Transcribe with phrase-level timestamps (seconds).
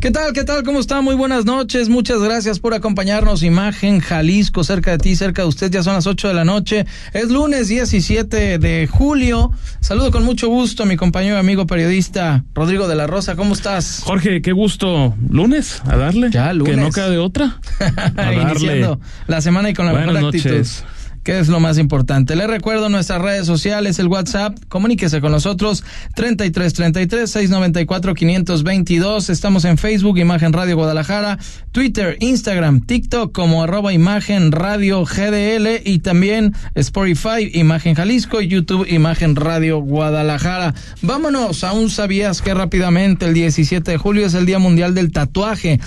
[0.00, 0.32] ¿Qué tal?
[0.32, 0.62] ¿Qué tal?
[0.62, 1.00] ¿Cómo está?
[1.00, 1.88] Muy buenas noches.
[1.88, 3.42] Muchas gracias por acompañarnos.
[3.42, 5.72] Imagen Jalisco, cerca de ti, cerca de usted.
[5.72, 6.86] Ya son las 8 de la noche.
[7.12, 9.50] Es lunes 17 de julio.
[9.80, 13.34] Saludo con mucho gusto a mi compañero y amigo periodista Rodrigo de la Rosa.
[13.34, 14.02] ¿Cómo estás?
[14.04, 15.16] Jorge, qué gusto.
[15.30, 16.30] Lunes, a darle.
[16.30, 16.76] Ya, lunes.
[16.76, 17.58] Que no queda de otra.
[18.16, 20.64] A Iniciando la semana y con la Buenas mejor actitud.
[21.28, 22.36] Que es lo más importante.
[22.36, 29.28] Le recuerdo nuestras redes sociales, el WhatsApp, comuníquese con nosotros 33 33 694 522.
[29.28, 31.38] Estamos en Facebook Imagen Radio Guadalajara,
[31.70, 38.86] Twitter, Instagram, TikTok como arroba Imagen Radio GDL y también Spotify Imagen Jalisco y YouTube
[38.88, 40.72] Imagen Radio Guadalajara.
[41.02, 45.78] Vámonos, aún sabías que rápidamente el 17 de julio es el Día Mundial del Tatuaje.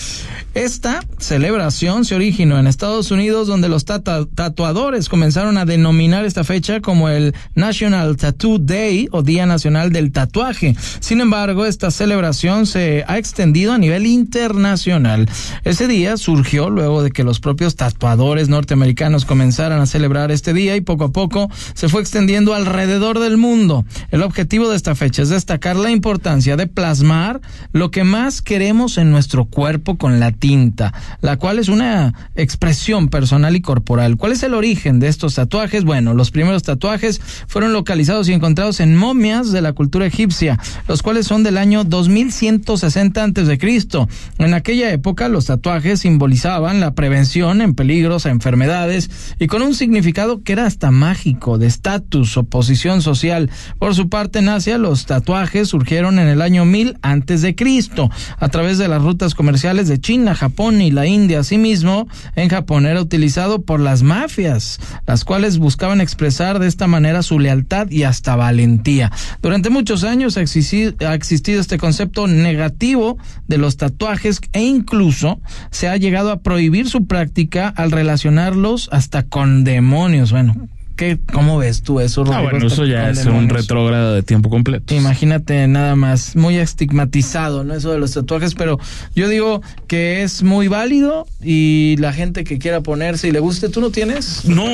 [0.53, 6.81] Esta celebración se originó en Estados Unidos donde los tatuadores comenzaron a denominar esta fecha
[6.81, 10.75] como el National Tattoo Day o Día Nacional del Tatuaje.
[10.99, 15.29] Sin embargo, esta celebración se ha extendido a nivel internacional.
[15.63, 20.75] Ese día surgió luego de que los propios tatuadores norteamericanos comenzaran a celebrar este día
[20.75, 23.85] y poco a poco se fue extendiendo alrededor del mundo.
[24.09, 27.39] El objetivo de esta fecha es destacar la importancia de plasmar
[27.71, 33.07] lo que más queremos en nuestro cuerpo con la tinta, la cual es una expresión
[33.07, 34.17] personal y corporal.
[34.17, 35.83] ¿Cuál es el origen de estos tatuajes?
[35.83, 41.03] Bueno, los primeros tatuajes fueron localizados y encontrados en momias de la cultura egipcia, los
[41.03, 44.09] cuales son del año 2160 antes de Cristo.
[44.39, 49.75] En aquella época los tatuajes simbolizaban la prevención en peligros a enfermedades y con un
[49.75, 53.49] significado que era hasta mágico, de estatus o posición social.
[53.77, 58.09] Por su parte, en Asia los tatuajes surgieron en el año 1000 antes de Cristo,
[58.37, 61.39] a través de las rutas comerciales de China, Japón y la India.
[61.39, 67.23] Asimismo, en Japón era utilizado por las mafias, las cuales buscaban expresar de esta manera
[67.23, 69.11] su lealtad y hasta valentía.
[69.41, 73.17] Durante muchos años ha existi- ha existido este concepto negativo
[73.47, 75.39] de los tatuajes e incluso
[75.71, 80.31] se ha llegado a prohibir su práctica al relacionarlos hasta con demonios.
[80.31, 80.55] Bueno,
[81.01, 82.43] ¿qué, ¿cómo ves tú eso, Ah, Rodrigo?
[82.51, 84.93] bueno, Hasta eso ya es un retrógrado de tiempo completo.
[84.93, 87.73] Imagínate nada más, muy estigmatizado, ¿no?
[87.73, 88.79] Eso de los tatuajes, pero
[89.15, 93.69] yo digo que es muy válido y la gente que quiera ponerse y le guste,
[93.69, 94.45] ¿tú no tienes?
[94.45, 94.65] No?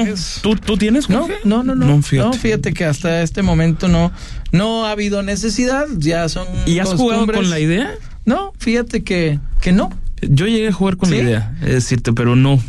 [0.41, 1.85] ¿tú, ¿tú tienes, No, no, no, no.
[1.85, 2.37] No, No, fíjate.
[2.37, 2.73] fíjate.
[2.73, 4.11] que hasta este momento no,
[4.51, 6.45] no ha habido necesidad, ya son.
[6.65, 7.91] ¿Y has jugado con la idea?
[8.25, 9.91] No, fíjate que, que no.
[10.21, 11.15] Yo llegué a jugar con ¿Sí?
[11.15, 12.59] la idea, es decirte, pero no.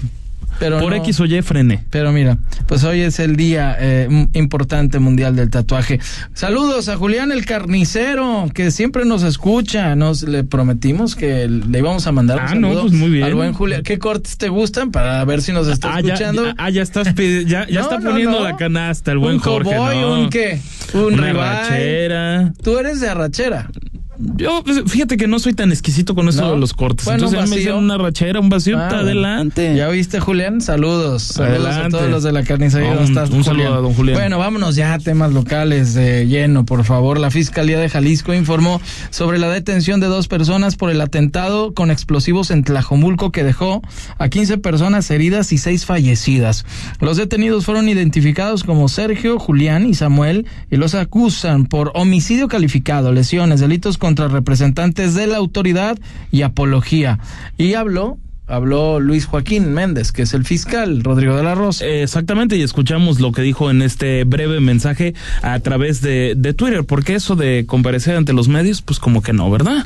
[0.58, 0.96] Pero Por no.
[0.96, 1.84] X o Y frené.
[1.90, 6.00] Pero mira, pues hoy es el día eh, importante mundial del tatuaje.
[6.34, 9.94] Saludos a Julián el carnicero, que siempre nos escucha.
[9.94, 13.24] Nos le prometimos que le íbamos a mandar un Ah, no, pues muy bien.
[13.24, 13.82] al buen Julián.
[13.82, 16.44] ¿Qué cortes te gustan para ver si nos está Ah, escuchando?
[16.46, 19.74] ya, ah, ya estás ya, ya No, está poniendo la canasta el buen un Jorge,
[19.76, 20.60] cowboy, un qué?
[20.94, 21.26] Un Una
[21.68, 22.52] ribeye.
[22.62, 23.70] Tú eres de arrachera.
[24.18, 26.52] Yo, pues, fíjate que no soy tan exquisito con eso ¿No?
[26.52, 27.04] de los cortes.
[27.04, 29.76] Bueno, Entonces, me dicen una rachera, un vacío, Ah, adelante.
[29.76, 30.60] ¿Ya viste, Julián?
[30.60, 31.22] Saludos.
[31.22, 31.96] Saludos a Adelante.
[31.98, 32.90] todos los de la carnicería.
[32.90, 34.18] Un- ¿Dónde estás, un saludo a don Julián.
[34.18, 37.18] Bueno, vámonos ya a temas locales de lleno, por favor.
[37.20, 38.80] La Fiscalía de Jalisco informó
[39.10, 43.82] sobre la detención de dos personas por el atentado con explosivos en Tlajomulco que dejó
[44.18, 46.64] a 15 personas heridas y 6 fallecidas.
[47.00, 53.12] Los detenidos fueron identificados como Sergio, Julián y Samuel y los acusan por homicidio calificado,
[53.12, 55.98] lesiones, delitos contra representantes de la autoridad
[56.32, 57.18] y apología.
[57.58, 61.84] Y habló habló Luis Joaquín Méndez, que es el fiscal, Rodrigo de la Rosa.
[61.84, 66.54] Eh, Exactamente, y escuchamos lo que dijo en este breve mensaje a través de, de
[66.54, 69.84] Twitter, porque eso de comparecer ante los medios, pues como que no, ¿verdad?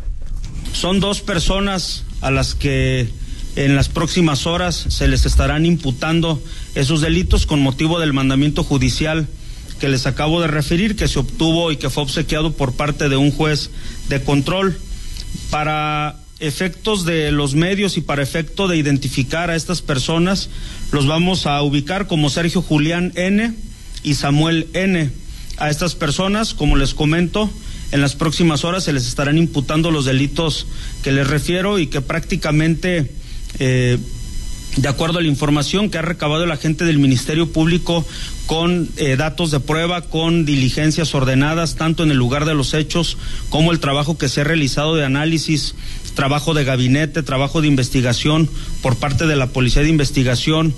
[0.74, 3.08] Son dos personas a las que
[3.56, 6.42] en las próximas horas se les estarán imputando
[6.74, 9.26] esos delitos con motivo del mandamiento judicial
[9.80, 13.16] que les acabo de referir, que se obtuvo y que fue obsequiado por parte de
[13.16, 13.70] un juez
[14.08, 14.78] de control.
[15.50, 20.50] Para efectos de los medios y para efecto de identificar a estas personas,
[20.92, 23.54] los vamos a ubicar como Sergio Julián N
[24.02, 25.10] y Samuel N.
[25.58, 27.50] A estas personas, como les comento,
[27.92, 30.66] en las próximas horas se les estarán imputando los delitos
[31.02, 33.10] que les refiero y que prácticamente,
[33.58, 33.98] eh,
[34.76, 38.04] de acuerdo a la información que ha recabado el agente del Ministerio Público
[38.46, 43.16] con eh, datos de prueba, con diligencias ordenadas, tanto en el lugar de los hechos
[43.48, 45.74] como el trabajo que se ha realizado de análisis,
[46.14, 48.48] trabajo de gabinete, trabajo de investigación
[48.82, 50.74] por parte de la Policía de Investigación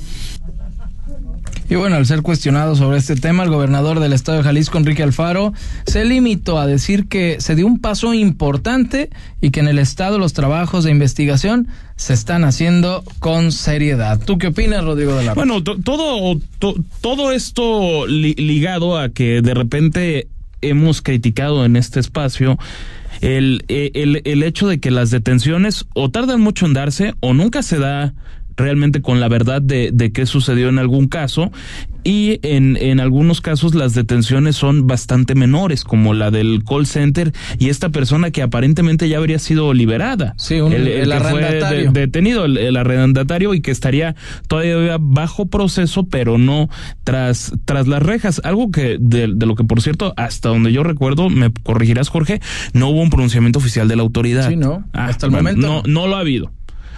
[1.70, 5.02] Y bueno, al ser cuestionado sobre este tema, el gobernador del estado de Jalisco, Enrique
[5.02, 5.52] Alfaro,
[5.86, 9.10] se limitó a decir que se dio un paso importante
[9.42, 14.18] y que en el estado los trabajos de investigación se están haciendo con seriedad.
[14.24, 15.34] ¿Tú qué opinas, Rodrigo de la?
[15.34, 16.40] Bueno, todo,
[17.02, 20.28] todo esto ligado a que de repente
[20.62, 22.58] hemos criticado en este espacio
[23.20, 27.62] el, el, el hecho de que las detenciones o tardan mucho en darse o nunca
[27.62, 28.14] se da
[28.58, 31.50] realmente con la verdad de, de qué sucedió en algún caso
[32.04, 37.32] y en, en algunos casos las detenciones son bastante menores, como la del call center
[37.58, 40.34] y esta persona que aparentemente ya habría sido liberada.
[40.38, 41.92] Sí, el, arrendatario.
[41.92, 44.14] detenido, el, arrendatario y que estaría
[44.46, 46.68] todavía bajo proceso, pero no
[47.04, 48.40] tras, tras las rejas.
[48.44, 52.40] Algo que, de, de lo que por cierto, hasta donde yo recuerdo, me corregirás Jorge,
[52.72, 54.48] no hubo un pronunciamiento oficial de la autoridad.
[54.48, 55.66] Sí, no, ah, hasta el momento.
[55.66, 56.50] No, no lo ha habido.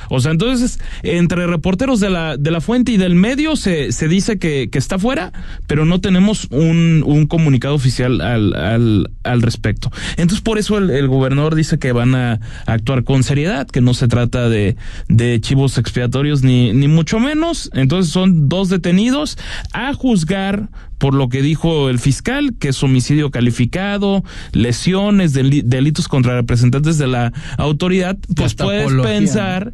[0.09, 4.09] O sea, entonces, entre reporteros de la, de la fuente y del medio se, se
[4.09, 5.33] dice que, que está fuera,
[5.67, 9.91] pero no tenemos un, un comunicado oficial al, al, al respecto.
[10.13, 13.95] Entonces, por eso el, el gobernador dice que van a, actuar con seriedad, que no
[13.95, 14.77] se trata de,
[15.09, 17.71] de chivos expiatorios ni, ni mucho menos.
[17.75, 19.39] Entonces, son dos detenidos
[19.73, 20.69] a juzgar
[21.01, 27.07] por lo que dijo el fiscal, que es homicidio calificado, lesiones, delitos contra representantes de
[27.07, 29.73] la autoridad, pues puedes pensar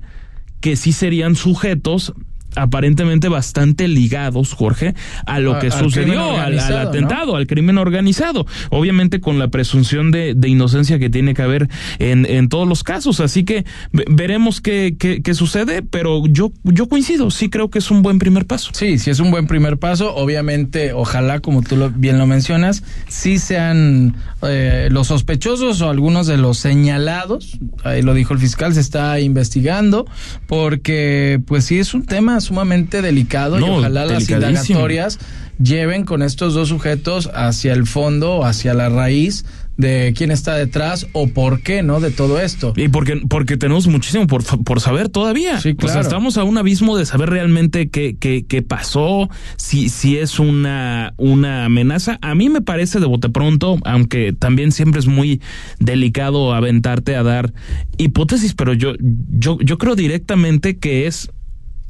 [0.60, 2.14] que sí serían sujetos
[2.56, 4.94] aparentemente bastante ligados, Jorge,
[5.26, 8.46] a lo que sucedió, al, atentado, al crimen organizado.
[8.70, 11.68] Obviamente con la presunción de, inocencia que tiene que haber
[11.98, 13.20] en, en, todos los casos.
[13.20, 18.02] Así que veremos qué, qué, sucede, pero yo, yo coincido, sí creo que es un
[18.02, 18.70] buen primer paso.
[18.72, 20.14] Sí, sí es un buen primer paso.
[20.14, 26.26] Obviamente, ojalá, como tú lo, bien lo mencionas, sí sean eh, los sospechosos o algunos
[26.26, 30.06] de los señalados, ahí lo dijo el fiscal, se está investigando,
[30.46, 35.18] porque pues sí es un tema sumamente delicado y ojalá las indagatorias
[35.62, 39.44] lleven con estos dos sujetos hacia el fondo, hacia la raíz
[39.76, 42.00] de quién está detrás o por qué, ¿no?
[42.00, 42.72] De todo esto.
[42.76, 45.60] Y porque, porque tenemos muchísimo por, por saber todavía.
[45.60, 45.90] Sí, claro.
[45.90, 50.16] O sea, estamos a un abismo de saber realmente qué, qué, qué pasó, si, si
[50.16, 52.18] es una, una amenaza.
[52.22, 55.42] A mí me parece de bote pronto, aunque también siempre es muy
[55.78, 57.52] delicado aventarte a dar
[57.98, 61.30] hipótesis, pero yo, yo, yo creo directamente que es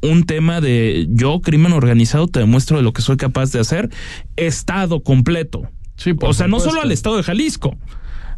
[0.01, 3.89] un tema de yo, crimen organizado, te demuestro de lo que soy capaz de hacer,
[4.35, 5.63] Estado completo.
[5.95, 7.75] Sí, o sea, no solo al Estado de Jalisco,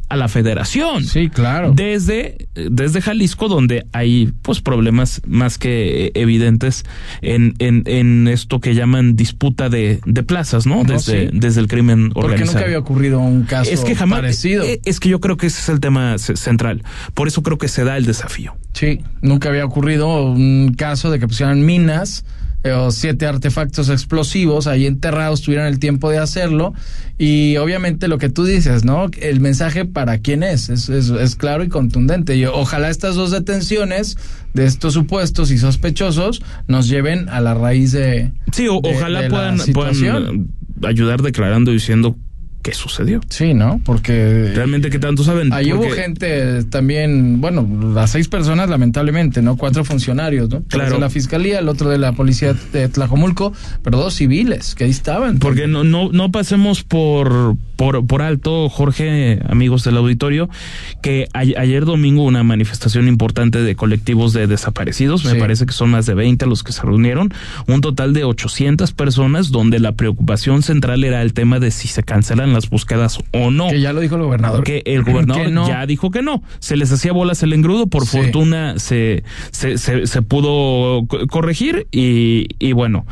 [0.10, 1.04] a la federación.
[1.06, 1.72] Sí, claro.
[1.76, 6.84] Desde, desde Jalisco, donde hay pues problemas más que evidentes
[7.22, 10.84] en, en, en esto que llaman disputa de, de plazas, ¿no?
[10.84, 12.28] Desde, desde el crimen organizado.
[12.28, 14.64] Porque nunca había ocurrido un caso es que jamás, parecido.
[14.66, 16.84] Eh, es que yo creo que ese es el tema central.
[17.14, 18.56] Por eso creo que se da el desafío.
[18.74, 22.26] Sí, nunca había ocurrido un caso de que pusieran minas
[22.64, 26.74] eh, o siete artefactos explosivos ahí enterrados tuvieran el tiempo de hacerlo
[27.18, 29.10] y obviamente lo que tú dices, ¿no?
[29.22, 32.36] El mensaje para quién es, es, es, claro y contundente.
[32.36, 34.18] Y ojalá estas dos detenciones
[34.54, 38.32] de estos supuestos y sospechosos nos lleven a la raíz de...
[38.52, 40.50] Sí, ojalá puedan, puedan
[40.84, 42.16] ayudar declarando diciendo
[42.62, 43.22] qué sucedió.
[43.30, 43.80] Sí, ¿no?
[43.86, 44.52] Porque...
[44.54, 45.54] Realmente que tanto saben.
[45.54, 49.56] Ahí hubo gente también, bueno, las seis personas lamentablemente, ¿no?
[49.56, 50.64] Cuatro funcionarios, ¿no?
[50.64, 50.96] Claro.
[50.96, 53.54] de la fiscalía, el otro de la policía de Tlajomulco,
[53.84, 55.40] pero dos civiles que ahí estaban.
[55.40, 60.50] Porque no, no, no pasemos por, por, por alto, Jorge, amigos del auditorio,
[61.02, 66.06] que ayer domingo una manifestación importante de colectivos de desaparecidos, me parece que son más
[66.06, 67.34] de 20 los que se reunieron,
[67.68, 72.04] un total de 800 personas donde la preocupación central era el tema de si se
[72.04, 73.70] cancelan las búsquedas o no.
[73.70, 74.64] Que ya lo dijo el gobernador.
[74.64, 76.44] Que el gobernador ya dijo que no.
[76.60, 82.74] Se les hacía bolas el engrudo, por fortuna se, se, se, pudo corregir y, y
[82.74, 83.06] bueno,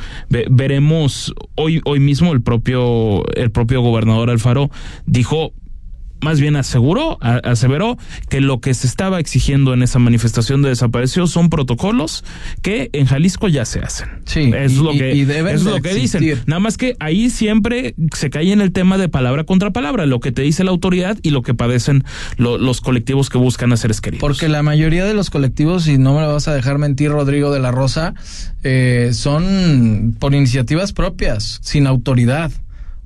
[0.49, 4.69] veremos hoy, hoy mismo el propio, el propio gobernador Alfaro
[5.05, 5.53] dijo
[6.21, 7.97] más bien aseguró, aseveró
[8.29, 12.23] que lo que se estaba exigiendo en esa manifestación de desaparecidos son protocolos
[12.61, 14.07] que en Jalisco ya se hacen.
[14.25, 16.23] Sí, es lo que, es lo que dicen.
[16.45, 20.19] Nada más que ahí siempre se cae en el tema de palabra contra palabra, lo
[20.19, 22.03] que te dice la autoridad y lo que padecen
[22.37, 24.21] los colectivos que buscan hacer queridos.
[24.21, 27.51] Porque la mayoría de los colectivos, y no me lo vas a dejar mentir, Rodrigo
[27.51, 28.13] de la Rosa,
[28.63, 32.51] eh, son por iniciativas propias, sin autoridad.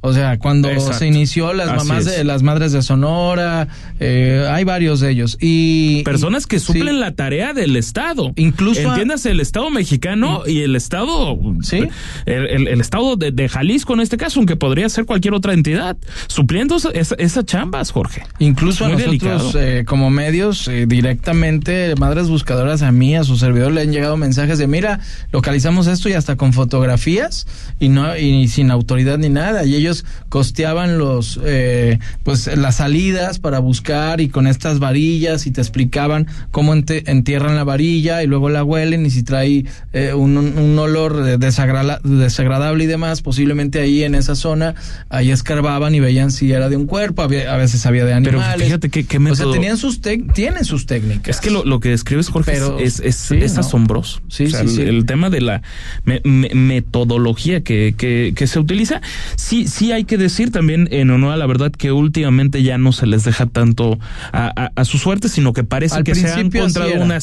[0.03, 0.97] O sea, cuando Exacto.
[0.97, 2.17] se inició las Así mamás es.
[2.17, 3.67] de las madres de Sonora,
[3.99, 5.37] eh, hay varios de ellos.
[5.39, 6.65] Y Personas que sí.
[6.65, 8.33] suplen la tarea del Estado.
[8.35, 11.37] Incluso a- Entiéndase el Estado mexicano y el Estado.
[11.61, 11.87] Sí.
[12.25, 15.53] El, el- el Estado de, de Jalisco en este caso, aunque podría ser cualquier otra
[15.53, 15.95] entidad,
[16.27, 18.23] supliendo esa- esa- esas chambas, Jorge.
[18.39, 23.71] Incluso a nosotros eh, como medios eh, directamente, madres buscadoras a mí, a su servidor
[23.71, 24.99] le han llegado mensajes de mira,
[25.31, 27.45] localizamos esto y hasta con fotografías
[27.79, 29.90] y no y sin autoridad ni nada y ellos
[30.29, 36.27] costeaban los eh, pues las salidas para buscar y con estas varillas y te explicaban
[36.51, 41.23] cómo entierran la varilla y luego la huelen y si trae eh, un, un- olor
[41.39, 44.73] desagrala- desagradable y demás, posiblemente ahí en esa zona
[45.09, 48.39] ahí escarbaban y veían si era de un cuerpo, había- a veces había de Pero
[48.39, 48.67] animales.
[48.67, 51.35] fíjate qué- qué O sea, método- tenían sus tienen sus técnicas.
[51.35, 53.59] Es que lo, lo que describes, Jorge, Pero, es, es, sí, es ¿no?
[53.61, 54.21] asombroso.
[54.29, 54.81] Sí, O sea, sí, sí.
[54.81, 55.61] El, el tema de la
[56.05, 59.01] me- me- metodología que, que, que se utiliza,
[59.35, 62.91] sí, sí hay que decir también en honor a la verdad que últimamente ya no
[62.91, 63.97] se les deja tanto
[64.31, 67.17] a, a- a su suerte, sino que parece Al que se ha encontrado una,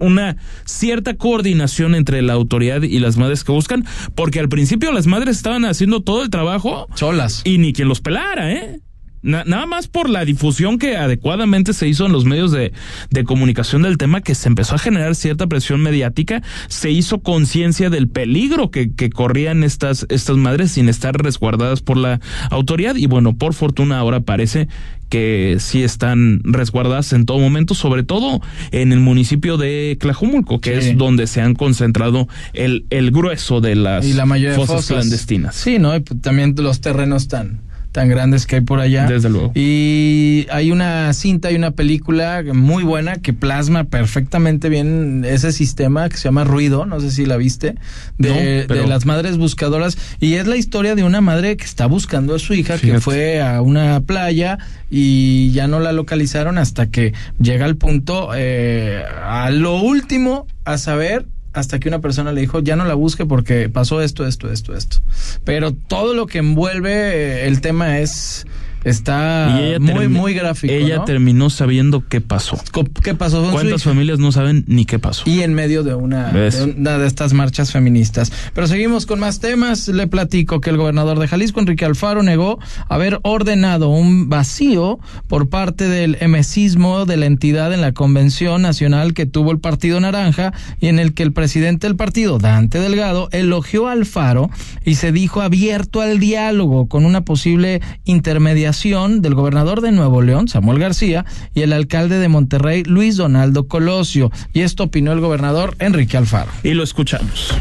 [0.00, 3.84] una cierta coordinación entre la autoridad y las madres que buscan,
[4.16, 7.42] porque al principio las madres estaban haciendo todo el trabajo solas.
[7.44, 8.80] y ni quien los pelara, ¿eh?
[9.22, 12.72] Na- nada más por la difusión que adecuadamente se hizo en los medios de,
[13.10, 17.90] de comunicación del tema, que se empezó a generar cierta presión mediática, se hizo conciencia
[17.90, 22.96] del peligro que, que corrían estas, estas madres sin estar resguardadas por la autoridad.
[22.96, 24.68] Y bueno, por fortuna ahora parece
[25.10, 30.80] que sí están resguardadas en todo momento, sobre todo en el municipio de Tlajumulco, que
[30.80, 30.90] Sí.
[30.90, 34.76] es donde se han concentrado el, el grueso de las y la mayoría de fosas
[34.76, 35.56] fosas clandestinas.
[35.56, 35.94] Sí, ¿no?
[35.96, 37.60] Y pues, también los terrenos tan
[37.92, 39.06] tan grandes que hay por allá.
[39.06, 39.52] Desde luego.
[39.54, 46.08] Y hay una cinta y una película muy buena que plasma perfectamente bien ese sistema
[46.08, 47.74] que se llama Ruido, no sé si la viste,
[48.18, 48.34] de, No,
[48.68, 49.98] pero- de las madres buscadoras.
[50.20, 53.40] Y es la historia de una madre que está buscando a su hija, que fue
[53.42, 54.58] a una playa
[54.90, 60.78] y ya no la localizaron hasta que llega al punto, eh, a lo último, a
[60.78, 64.50] saber hasta que una persona le dijo, ya no la busque porque pasó esto, esto,
[64.50, 64.98] esto, esto.
[65.44, 68.46] Pero todo lo que envuelve el tema es,
[68.84, 70.72] está muy, muy gráfico.
[70.72, 71.04] Ella ¿no?
[71.04, 72.58] terminó sabiendo qué pasó.
[73.02, 75.24] ¿Qué pasó con ¿Cuántas familias no saben ni qué pasó?
[75.26, 78.32] Y en medio de una, de una de estas marchas feministas.
[78.54, 79.88] Pero seguimos con más temas.
[79.88, 82.58] Le platico que el gobernador de Jalisco, Enrique Alfaro, negó
[82.88, 89.14] haber ordenado un vacío por parte del emesismo de la entidad en la convención nacional
[89.14, 93.28] que tuvo el Partido Naranja y en el que el presidente del partido, Dante Delgado,
[93.32, 94.50] elogió a Alfaro
[94.84, 100.46] y se dijo abierto al diálogo con una posible intermediación del gobernador de Nuevo León,
[100.46, 101.24] Samuel García,
[101.54, 104.30] y el alcalde de Monterrey, Luis Donaldo Colosio.
[104.52, 106.50] Y esto opinó el gobernador Enrique Alfaro.
[106.62, 107.52] Y lo escuchamos.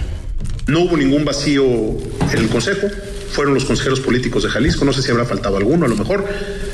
[0.67, 2.87] No hubo ningún vacío en el Consejo,
[3.31, 6.27] fueron los consejeros políticos de Jalisco, no sé si habrá faltado alguno, a lo mejor.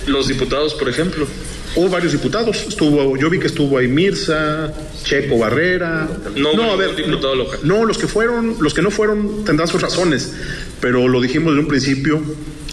[0.06, 1.26] Los diputados, por ejemplo.
[1.76, 4.72] Hubo varios diputados, estuvo, yo vi que estuvo ahí Mirza,
[5.04, 6.08] Checo Barrera.
[6.36, 7.60] No hubo ningún diputado local.
[7.64, 10.32] No, los que fueron, los que no fueron tendrán sus razones,
[10.80, 12.22] pero lo dijimos desde un principio,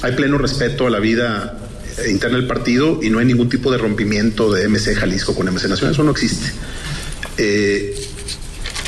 [0.03, 1.59] hay pleno respeto a la vida
[1.99, 5.47] eh, interna del partido y no hay ningún tipo de rompimiento de MC Jalisco con
[5.47, 6.53] MC Nacional, eso no existe.
[7.39, 7.95] Eh,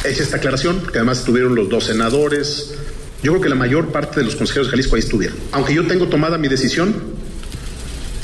[0.05, 2.75] hecha esta aclaración, que además estuvieron los dos senadores.
[3.23, 5.37] Yo creo que la mayor parte de los consejeros de Jalisco ahí estuvieron.
[5.53, 6.95] Aunque yo tengo tomada mi decisión,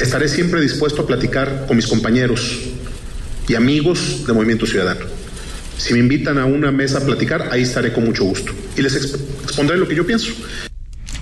[0.01, 2.59] estaré siempre dispuesto a platicar con mis compañeros
[3.49, 5.07] y amigos de Movimiento Ciudadano.
[5.77, 8.53] Si me invitan a una mesa a platicar, ahí estaré con mucho gusto.
[8.77, 10.33] Y les exp- expondré lo que yo pienso.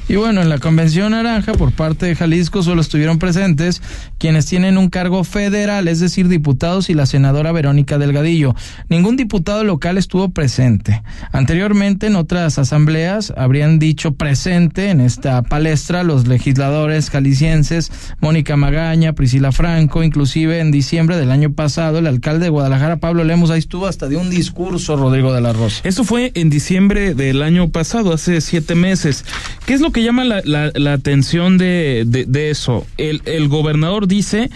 [0.09, 3.83] Y bueno, en la convención naranja por parte de Jalisco solo estuvieron presentes
[4.17, 8.55] quienes tienen un cargo federal, es decir, diputados y la senadora Verónica Delgadillo.
[8.89, 11.03] Ningún diputado local estuvo presente.
[11.31, 19.13] Anteriormente, en otras asambleas, habrían dicho presente en esta palestra los legisladores jaliscienses Mónica Magaña,
[19.13, 23.59] Priscila Franco, inclusive en diciembre del año pasado, el alcalde de Guadalajara, Pablo Lemos, ahí
[23.59, 25.83] estuvo hasta de un discurso, Rodrigo de la Rosa.
[25.85, 29.27] Esto fue en diciembre del año pasado, hace siete meses.
[29.67, 32.07] ¿Qué es lo que llama la, la- la atención de,
[32.51, 32.87] eso?
[32.97, 34.51] El, el gobernador dice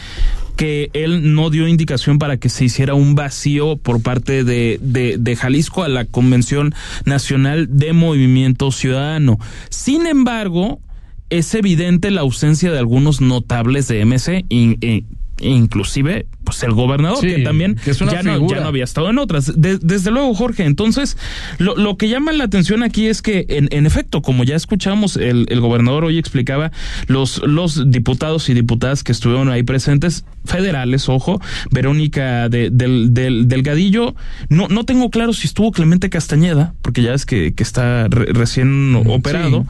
[0.57, 5.83] que él no dio indicación para que se hiciera un vacío por parte de, Jalisco
[5.83, 9.39] a la Convención Nacional de Movimiento Ciudadano.
[9.71, 10.79] Sin embargo,
[11.31, 14.45] es evidente la ausencia de algunos notables de MC,
[15.43, 18.83] inclusive pues el gobernador, Sí, que también que es una ya, no, ya no había
[18.85, 19.61] estado en otras.
[19.61, 21.17] De- desde luego, Jorge, entonces,
[21.59, 25.17] lo, lo que llama la atención aquí es que, en, en efecto, como ya escuchamos,
[25.17, 26.73] el, el gobernador hoy explicaba,
[27.07, 33.47] los, los diputados y diputadas que estuvieron ahí presentes, federales, ojo, Verónica de- del, del,
[33.49, 34.15] Delgadillo,
[34.49, 38.27] no, no tengo claro si estuvo Clemente Castañeda, porque ya es que, que está re-
[38.33, 39.65] recién operado.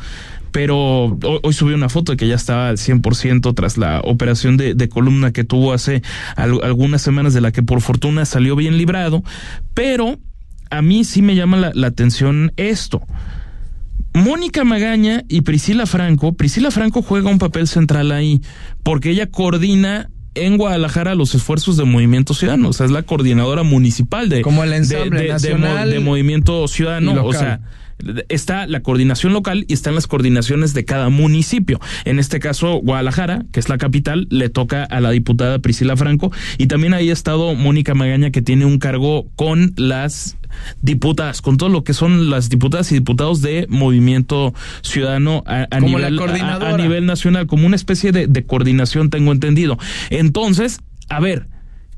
[0.52, 4.56] Pero hoy, hoy subí una foto de que ya estaba al 100% tras la operación
[4.56, 6.02] de, de columna que tuvo hace
[6.36, 9.22] al- algunas semanas, de la que por fortuna salió bien librado,
[9.74, 10.18] pero
[10.70, 13.02] a mí sí me llama la, la atención esto.
[14.14, 18.42] Mónica Magaña y Priscila Franco, Priscila Franco juega un papel central ahí,
[18.82, 23.62] porque ella coordina en Guadalajara los esfuerzos de Movimiento Ciudadano, o sea, es la coordinadora
[23.62, 27.60] municipal de, Como el de- ensamble de- de nacional mo- de Movimiento Ciudadano, o sea,
[28.28, 31.80] está la coordinación local y están las coordinaciones de cada municipio.
[32.04, 36.32] En este caso, Guadalajara, que es la capital, le toca a la diputada Priscila Franco
[36.58, 40.36] y también ahí ha estado Mónica Magaña, que tiene un cargo con las
[40.82, 45.80] diputadas, con todo lo que son las diputadas y diputados de Movimiento Ciudadano a, a
[45.80, 49.78] nivel, a nivel nacional, como una especie de, de coordinación, tengo entendido.
[50.10, 51.48] Entonces, a ver,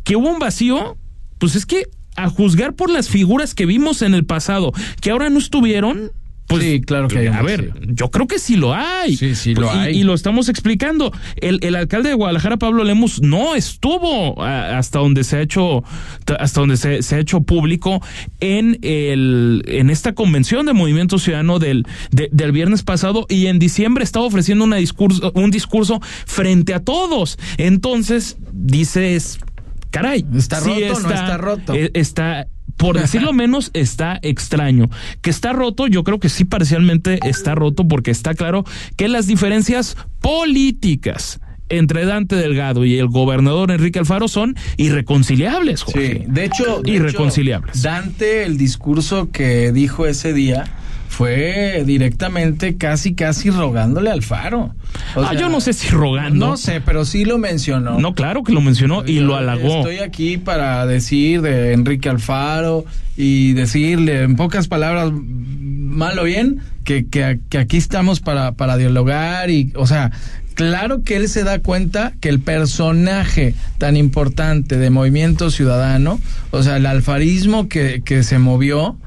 [0.04, 0.96] que hubo un vacío,
[1.38, 5.30] pues es que a juzgar por las figuras que vimos en el pasado, que ahora
[5.30, 6.12] no estuvieron.
[6.46, 9.16] Pues, Sí, claro que hay A ver, yo creo que sí lo hay.
[9.16, 9.96] Sí, sí lo Y- hay.
[10.00, 11.10] Y, lo estamos explicando.
[11.36, 15.82] El, el alcalde de Guadalajara, Pablo Lemus, no estuvo a- hasta donde se ha hecho,
[16.38, 18.02] hasta donde se, se ha hecho público
[18.40, 23.58] en el, en esta convención de Movimiento Ciudadano del, de- del viernes pasado y en
[23.58, 27.38] diciembre estaba ofreciendo una discurso, un discurso frente a todos.
[27.56, 29.38] Entonces, dices,
[29.94, 30.26] caray.
[30.36, 31.74] ¿Está sí roto o no está roto?
[31.74, 34.90] eh, está por decirlo menos, está extraño.
[35.22, 38.64] Que está roto, yo creo que sí parcialmente está roto porque está claro
[38.96, 46.24] que las diferencias políticas entre Dante Delgado y el gobernador Enrique Alfaro son irreconciliables, Jorge.
[46.26, 47.76] Sí, de hecho, de Irreconciliables.
[47.76, 50.64] hecho, Dante, el discurso que dijo ese día
[51.14, 54.74] fue directamente casi casi rogándole al Faro.
[55.14, 56.48] O ah, sea, yo no sé si rogando.
[56.48, 58.00] No sé, pero sí lo mencionó.
[58.00, 59.78] No, claro que lo mencionó y lo halagó.
[59.78, 62.84] Estoy aquí para decir de Enrique Alfaro
[63.16, 68.76] y decirle en pocas palabras, mal o bien, que, que, que aquí estamos para, para
[68.76, 70.10] dialogar y, o sea,
[70.54, 76.18] claro que él se da cuenta que el personaje tan importante de Movimiento Ciudadano,
[76.50, 78.98] o sea, el alfarismo que, que se movió,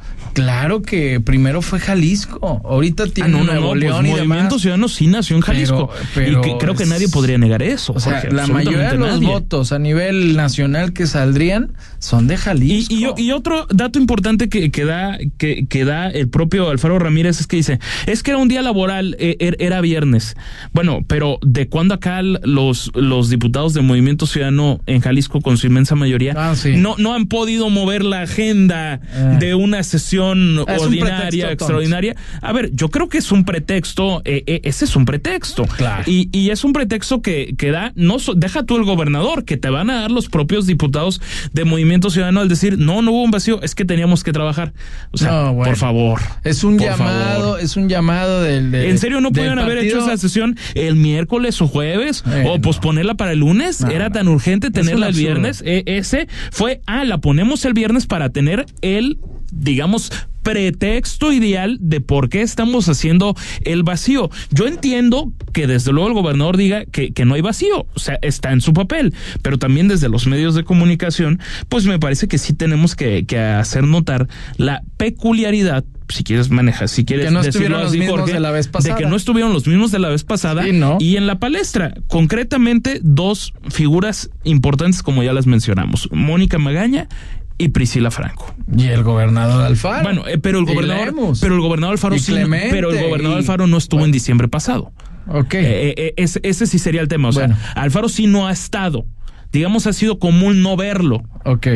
[0.41, 4.62] claro que primero fue Jalisco, ahorita Ah, tiene no, no, pues León y Movimiento demás.
[4.62, 5.89] Ciudadano sí nació en Jalisco.
[5.89, 7.94] Pero- pero y que creo que nadie podría negar eso.
[7.94, 9.27] O sea, Jorge, la mayoría de los nadie.
[9.27, 12.94] votos a nivel nacional que saldrían son de Jalisco.
[12.94, 17.39] y, y otro dato importante que, que da que, que da el propio Alfaro Ramírez
[17.39, 20.36] es que dice es que era un día laboral eh, er- era viernes
[20.74, 25.68] bueno pero de cuándo acá los los diputados de Movimiento Ciudadano en Jalisco con su
[25.68, 26.74] inmensa mayoría Ah, sí.
[26.77, 29.38] no no han podido mover la agenda Eh.
[29.40, 34.44] de una sesión Es ordinaria extraordinaria a ver yo creo que es un pretexto eh,
[34.48, 36.03] eh, ese es un pretexto Claro.
[36.07, 39.57] y, y es un pretexto que, que da, no so- deja tú el gobernador, que
[39.57, 41.22] te van a dar los propios diputados
[41.53, 44.74] de Movimiento Ciudadano al decir, no, no hubo un vacío, es que teníamos que trabajar.
[45.11, 45.72] O sea, No, bueno.
[45.72, 46.20] por favor.
[46.44, 47.59] es un llamado, favor.
[47.61, 48.72] es un llamado del.
[48.72, 52.55] de- ¿En serio no pudieron haber hecho esa sesión el miércoles o jueves Eh, o
[52.55, 52.61] no.
[52.61, 53.81] posponerla para el lunes?
[53.81, 55.61] No, ¿Era tan urgente tenerla el viernes?
[55.66, 59.18] Eh, ese fue, ah, la ponemos el viernes para tener el,
[59.51, 60.12] digamos,
[60.44, 64.29] pretexto ideal de por qué estamos haciendo el vacío.
[64.50, 68.18] Yo entiendo que desde luego el gobernador diga que, que no hay vacío, o sea,
[68.22, 72.38] está en su papel, pero también desde los medios de comunicación, pues me parece que
[72.38, 77.40] sí tenemos que, que hacer notar la peculiaridad si quieres manejar, si quieres Que no
[77.44, 78.96] decirlo estuvieron los así, mismos Jorge, de la vez de pasada.
[78.96, 80.98] que no estuvieron los mismos de la vez pasada Sí, ¿no?
[81.01, 87.10] y en la palestra, concretamente dos figuras importantes como ya las mencionamos, Mónica Magaña
[87.57, 88.53] y Priscila Franco.
[88.75, 90.03] Y el gobernador Alfaro.
[90.03, 92.33] Bueno, eh, pero el gobernador, pero el gobernador Alfaro sí,
[92.70, 94.91] pero el gobernador y- Alfaro no estuvo en diciembre pasado.
[95.27, 95.53] ok.
[95.55, 97.29] Eh, eh, ese, ese sí sería el tema.
[97.29, 97.57] O sea.
[97.75, 99.05] Alfaro sí no ha estado.
[99.51, 101.67] Digamos, ha sido común no verlo, ok.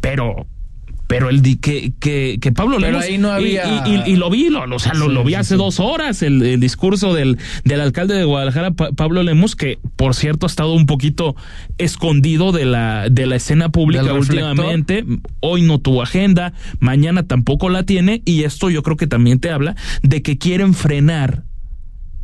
[0.00, 0.46] pero.
[1.06, 3.04] Pero el di- que, que, que Pablo Pero Lemos.
[3.04, 5.22] ahí no y- había- Y, y- y lo vi, lo, o sea, lo, Sí, lo
[5.22, 5.58] vi hace sí.
[5.58, 10.14] dos horas, el, el discurso del, del alcalde de Guadalajara, Pa- Pablo Lemos, que por
[10.14, 11.36] cierto ha estado un poquito
[11.76, 15.04] escondido de la, de la escena pública últimamente.
[15.40, 19.50] Hoy no tuvo agenda, mañana tampoco la tiene, y esto yo creo que también te
[19.50, 21.44] habla de que quieren frenar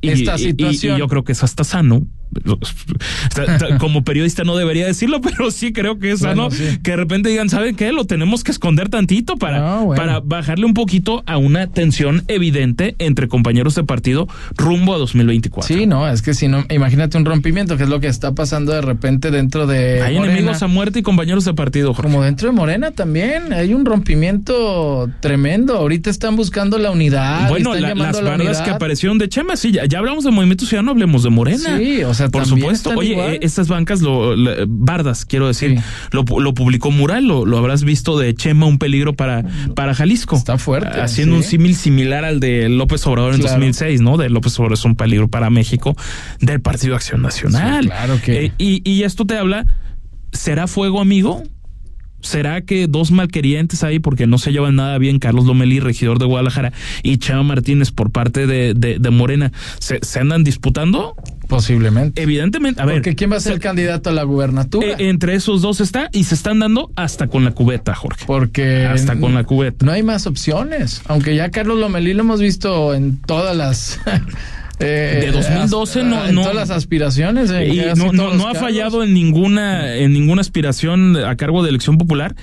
[0.00, 0.96] Esta situación.
[0.96, 2.06] y yo creo que es hasta sano.
[3.78, 6.78] Como periodista no debería decirlo, pero sí creo que es sano Bueno, sí.
[6.82, 7.92] que de repente digan, ¿saben qué?
[7.92, 10.00] Lo tenemos que esconder tantito para, No, bueno.
[10.02, 15.76] para bajarle un poquito a una tensión evidente entre compañeros de partido rumbo a 2024.
[15.76, 18.72] Sí, no, es que si no, imagínate un rompimiento, que es lo que está pasando
[18.72, 20.02] de repente dentro de.
[20.02, 20.34] Hay Morena.
[20.34, 22.10] enemigos a muerte y compañeros de partido, Jorge.
[22.10, 25.76] Como dentro de Morena también, hay un rompimiento tremendo.
[25.76, 27.48] Ahorita están buscando la unidad.
[27.48, 30.30] Bueno, están la- las a la que aparecieron de Chema, sí, ya, ya hablamos de
[30.30, 31.78] Movimiento Ciudadano, hablemos de Morena.
[31.78, 32.90] Sí, o sea, sea, Por supuesto.
[32.96, 33.34] Oye, igual.
[33.34, 34.34] eh, estas bancas, lo,
[34.68, 35.84] Bardas, quiero decir, Sí.
[36.12, 40.36] lo, lo publicó Mural, lo, lo habrás visto de Chema, un peligro para, para Jalisco.
[40.36, 41.38] Está fuerte, Haciendo sí.
[41.38, 43.54] un símil similar al de López Obrador en Claro.
[43.56, 44.16] 2006, ¿no?
[44.16, 45.96] De López Obrador es un peligro para México,
[46.40, 47.84] del Partido Acción Nacional.
[47.84, 49.66] Sí, claro que- Eh, y, y esto te habla,
[50.32, 51.42] ¿será fuego amigo?
[52.22, 56.26] ¿Será que dos malquerientes ahí, porque no se llevan nada bien, Carlos Lomelí, regidor de
[56.26, 61.14] Guadalajara, y Chema Martínez por parte de, de, de Morena, ¿se, se andan disputando?
[61.48, 62.22] Posiblemente.
[62.22, 62.96] Evidentemente, a ver.
[62.96, 64.86] Porque ¿quién va a ser se- el candidato a la gubernatura?
[64.86, 68.24] eh, entre esos dos está y se están dando hasta con la cubeta, Jorge.
[68.26, 69.84] Porque hasta con la cubeta.
[69.84, 71.02] no hay más opciones.
[71.06, 73.98] Aunque ya Carlos Lomelí lo hemos visto en todas las.
[74.80, 77.50] eh, De 2012 no- en no- todas las aspiraciones.
[77.50, 81.68] en Y no, no, no ha fallado en ninguna, en ninguna aspiración a cargo de
[81.70, 82.34] elección popular.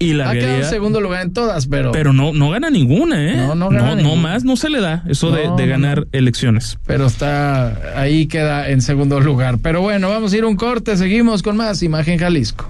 [0.00, 1.92] Y la Ha quedado en segundo lugar en todas, pero.
[1.92, 3.36] Pero no, no gana ninguna, ¿eh?
[3.36, 4.20] No, no gana ninguna.
[4.20, 6.06] más no se le da eso de, No, de no, ganar no.
[6.10, 6.76] elecciones.
[6.86, 9.58] pero está ahí queda en segundo lugar.
[9.62, 12.68] Pero bueno, vamos a ir un corte, seguimos con más Imagen Jalisco.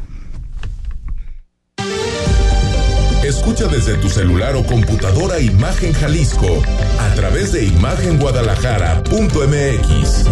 [3.46, 6.64] Escucha desde tu celular o computadora Imagen Jalisco
[6.98, 10.24] a través de imagenguadalajara.mx.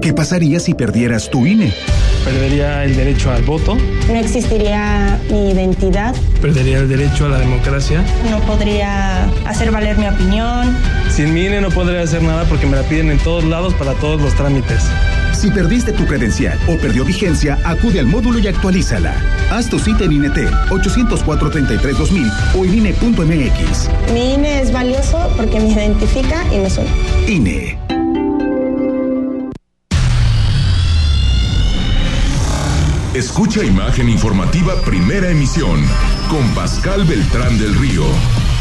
[0.00, 1.74] ¿Qué pasaría si perdieras tu INE?
[2.24, 8.04] Perdería el derecho al voto, No existiría mi identidad, perdería el derecho a la democracia.
[8.30, 10.72] no podría hacer valer mi opinión.
[11.10, 13.94] Sin mi INE no podría hacer nada porque me la piden en todos lados para
[13.94, 14.84] todos los trámites.
[15.38, 19.14] Si perdiste tu credencial o perdió vigencia, acude al módulo y actualízala.
[19.52, 23.88] Haz tu cita en INETEL 804-33-2000 o en INE.mx.
[24.12, 26.90] Mi INE es valioso porque me identifica y me suena.
[27.28, 27.78] INE.
[33.14, 35.80] Escucha Imagen Informativa Primera Emisión
[36.28, 38.02] con Pascal Beltrán del Río.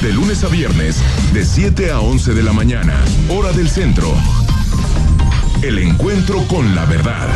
[0.03, 1.01] De lunes a viernes,
[1.33, 4.15] de 7 a 11 de la mañana, hora del centro.
[5.63, 7.27] El encuentro con la verdad,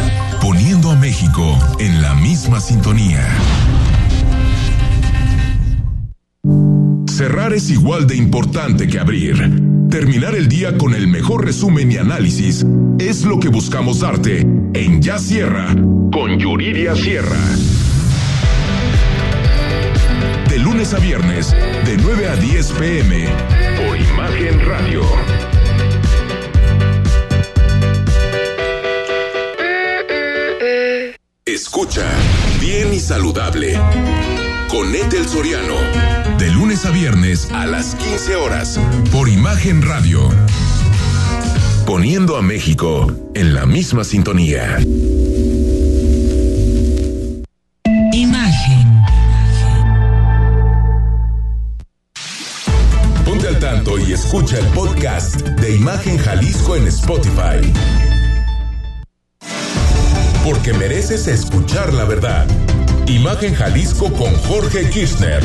[0.41, 3.27] poniendo a México en la misma sintonía.
[7.09, 9.35] Cerrar es igual de importante que abrir.
[9.89, 12.65] Terminar el día con el mejor resumen y análisis
[12.99, 15.75] es lo que buscamos darte en Ya Sierra
[16.11, 17.39] con Yuridia Sierra.
[20.47, 21.55] De lunes a viernes,
[21.85, 23.25] de 9 a 10 pm,
[23.77, 25.01] por Imagen Radio.
[31.73, 32.05] Escucha
[32.59, 33.79] bien y saludable
[34.67, 35.77] con Ethel Soriano.
[36.37, 38.77] De lunes a viernes a las 15 horas
[39.09, 40.19] por Imagen Radio.
[41.85, 44.79] Poniendo a México en la misma sintonía.
[48.11, 49.03] Imagen.
[53.23, 58.20] Ponte al tanto y escucha el podcast de Imagen Jalisco en Spotify.
[60.43, 62.47] Porque mereces escuchar la verdad.
[63.07, 65.43] Imagen Jalisco con Jorge Kirchner.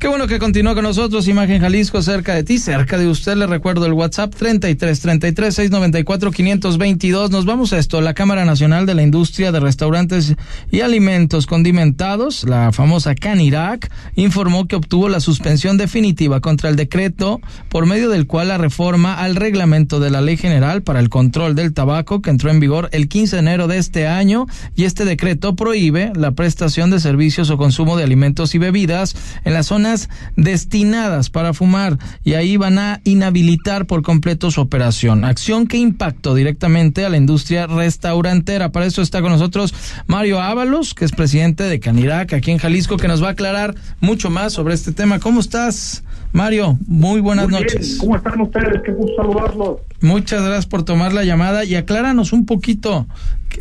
[0.00, 3.34] Qué bueno que continúa con nosotros, Imagen Jalisco, cerca de ti, cerca de usted.
[3.34, 7.32] Le recuerdo el WhatsApp 33 33 694 522.
[7.32, 8.00] Nos vamos a esto.
[8.00, 10.36] La Cámara Nacional de la Industria de Restaurantes
[10.70, 17.40] y Alimentos Condimentados, la famosa CANIRAC, informó que obtuvo la suspensión definitiva contra el decreto
[17.68, 21.56] por medio del cual la reforma al reglamento de la Ley General para el Control
[21.56, 25.04] del Tabaco, que entró en vigor el 15 de enero de este año, y este
[25.04, 30.08] decreto prohíbe la prestación de servicios o consumo de alimentos y bebidas en las zonas
[30.36, 35.24] destinadas para fumar y ahí van a inhabilitar por completo su operación.
[35.24, 38.70] Acción que impactó directamente a la industria restaurantera.
[38.70, 39.74] Para eso está con nosotros
[40.06, 43.74] Mario Ábalos, que es presidente de Canirac aquí en Jalisco, que nos va a aclarar
[44.00, 45.18] mucho más sobre este tema.
[45.20, 46.78] ¿Cómo estás, Mario?
[46.86, 47.96] Muy buenas Muy noches.
[47.98, 48.82] ¿Cómo están ustedes?
[48.84, 49.80] Qué gusto saludarlos.
[50.00, 53.06] Muchas gracias por tomar la llamada y acláranos un poquito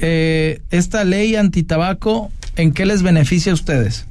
[0.01, 4.05] eh, esta ley antitabaco, ¿en qué les beneficia a ustedes?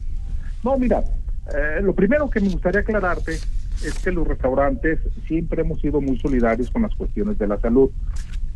[0.65, 1.05] No, mira,
[1.55, 6.19] eh, lo primero que me gustaría aclararte es que los restaurantes siempre hemos sido muy
[6.19, 7.91] solidarios con las cuestiones de la salud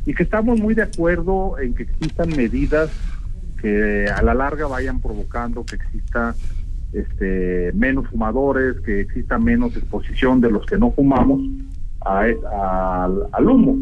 [0.07, 2.91] y que estamos muy de acuerdo en que existan medidas
[3.61, 6.35] que a la larga vayan provocando que exista
[6.93, 11.41] este menos fumadores, que exista menos exposición de los que no fumamos
[12.01, 13.73] a, a- al, humo.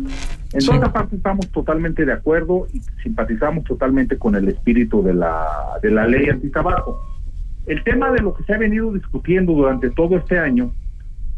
[0.53, 0.71] En Sí.
[0.93, 5.47] parte estamos totalmente de acuerdo y simpatizamos totalmente con el espíritu de la,
[5.83, 6.99] de la ley antitabaco.
[7.69, 10.73] El tema de lo que se ha venido discutiendo durante todo este año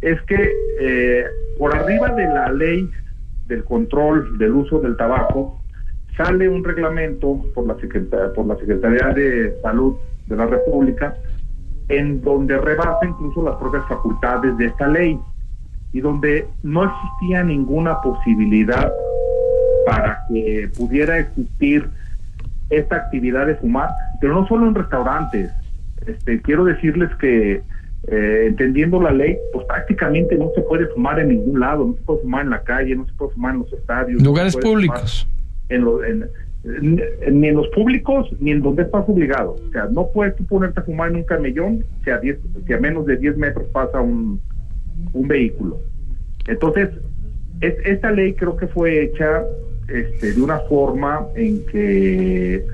[0.00, 1.24] es que eh,
[1.58, 2.88] por arriba de la ley
[3.48, 5.60] del control del uso del tabaco
[6.16, 9.96] sale un reglamento por la, Secretaría, por la Secretaría de Salud
[10.28, 11.16] de la República
[11.88, 15.18] en donde rebasa incluso las propias facultades de esta ley.
[15.92, 18.92] y donde no existía ninguna posibilidad
[19.84, 21.90] para que pudiera existir
[22.68, 23.90] esta actividad de fumar,
[24.20, 25.50] pero no solo en restaurantes.
[26.06, 27.62] Este, quiero decirles que
[28.08, 32.02] eh, entendiendo la ley, pues prácticamente no se puede fumar en ningún lado, no se
[32.02, 34.22] puede fumar en la calle, no se puede fumar en los estadios.
[34.22, 35.28] Lugares públicos.
[35.68, 35.84] En,
[37.30, 39.56] ni en los públicos ni en donde estás obligado.
[39.68, 42.72] O sea, no puedes tú ponerte a fumar en un camellón si a, 10, si
[42.72, 44.40] a menos de 10 metros pasa un,
[45.12, 45.78] un vehículo.
[46.46, 46.90] Entonces,
[47.60, 49.42] es, esta ley creo que fue hecha
[49.88, 52.64] este, de una forma en que,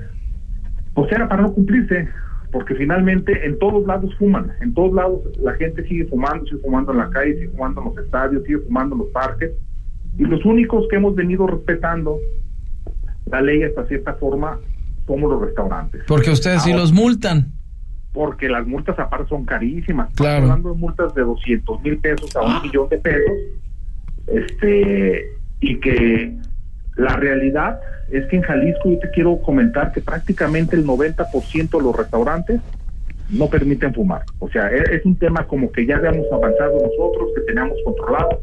[0.93, 2.07] pues era para no cumplirse,
[2.51, 6.91] porque finalmente en todos lados fuman, en todos lados la gente sigue fumando, sigue fumando
[6.93, 9.51] en la calle, sigue fumando en los estadios, sigue fumando en los parques,
[10.17, 12.17] y los únicos que hemos venido respetando
[13.25, 14.59] la ley hasta cierta forma
[15.05, 16.01] somos los restaurantes.
[16.07, 17.51] Porque ustedes sí los multan.
[18.13, 20.11] Porque las multas aparte son carísimas.
[20.15, 20.45] Claro.
[20.45, 22.61] Estamos hablando de multas de 200 mil pesos a un Ah.
[22.63, 23.31] millón de pesos.
[24.27, 25.31] Este,
[25.61, 26.37] y que
[26.97, 27.79] la realidad
[28.09, 32.61] es que en Jalisco yo te quiero comentar que prácticamente el 90% de los restaurantes
[33.29, 34.23] no permiten fumar.
[34.39, 38.41] O sea, e- es un tema como que ya habíamos avanzado nosotros, que teníamos controlado.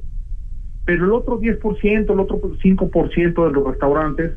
[0.85, 4.33] Pero el otro 10%, el otro 5% de los restaurantes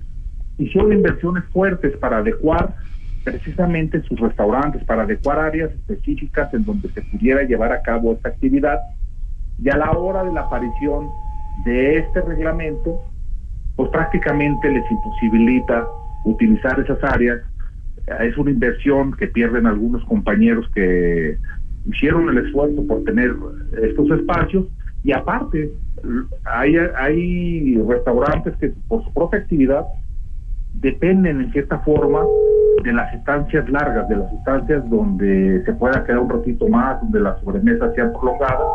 [0.58, 2.76] hicieron inversiones fuertes para adecuar
[3.24, 8.30] precisamente sus restaurantes, para adecuar áreas específicas en donde se pudiera llevar a cabo esta
[8.30, 8.80] actividad.
[9.62, 11.10] Y a la hora de la aparición
[11.66, 13.02] de este reglamento,
[13.78, 15.88] pues prácticamente les imposibilita
[16.26, 17.40] utilizar esas áreas.
[18.20, 21.38] Es una inversión que pierden algunos compañeros que
[21.86, 23.34] hicieron el esfuerzo por tener
[23.82, 24.66] estos espacios
[25.04, 25.72] y aparte
[26.44, 29.86] hay, hay restaurantes que por su propia actividad
[30.74, 32.22] dependen en cierta forma
[32.84, 37.20] de las estancias largas, de las estancias donde se pueda quedar un ratito más, donde
[37.20, 38.68] las sobremesas sean prolongadas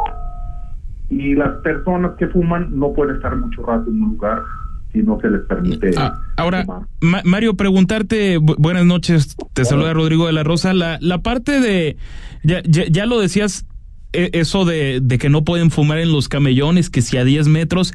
[1.08, 4.42] y las personas que fuman no pueden estar mucho rato en un lugar
[4.92, 5.90] si no se les permite.
[5.96, 6.64] Ah, ahora.
[7.00, 10.72] Ma- Mario, preguntarte, bu- buenas noches, te saluda Rodrigo de la Rosa.
[10.74, 11.96] La, la parte de,
[12.42, 13.64] ya, ya, ya lo decías,
[14.12, 17.94] eso de, de que no pueden fumar en los camellones, que si a 10 metros,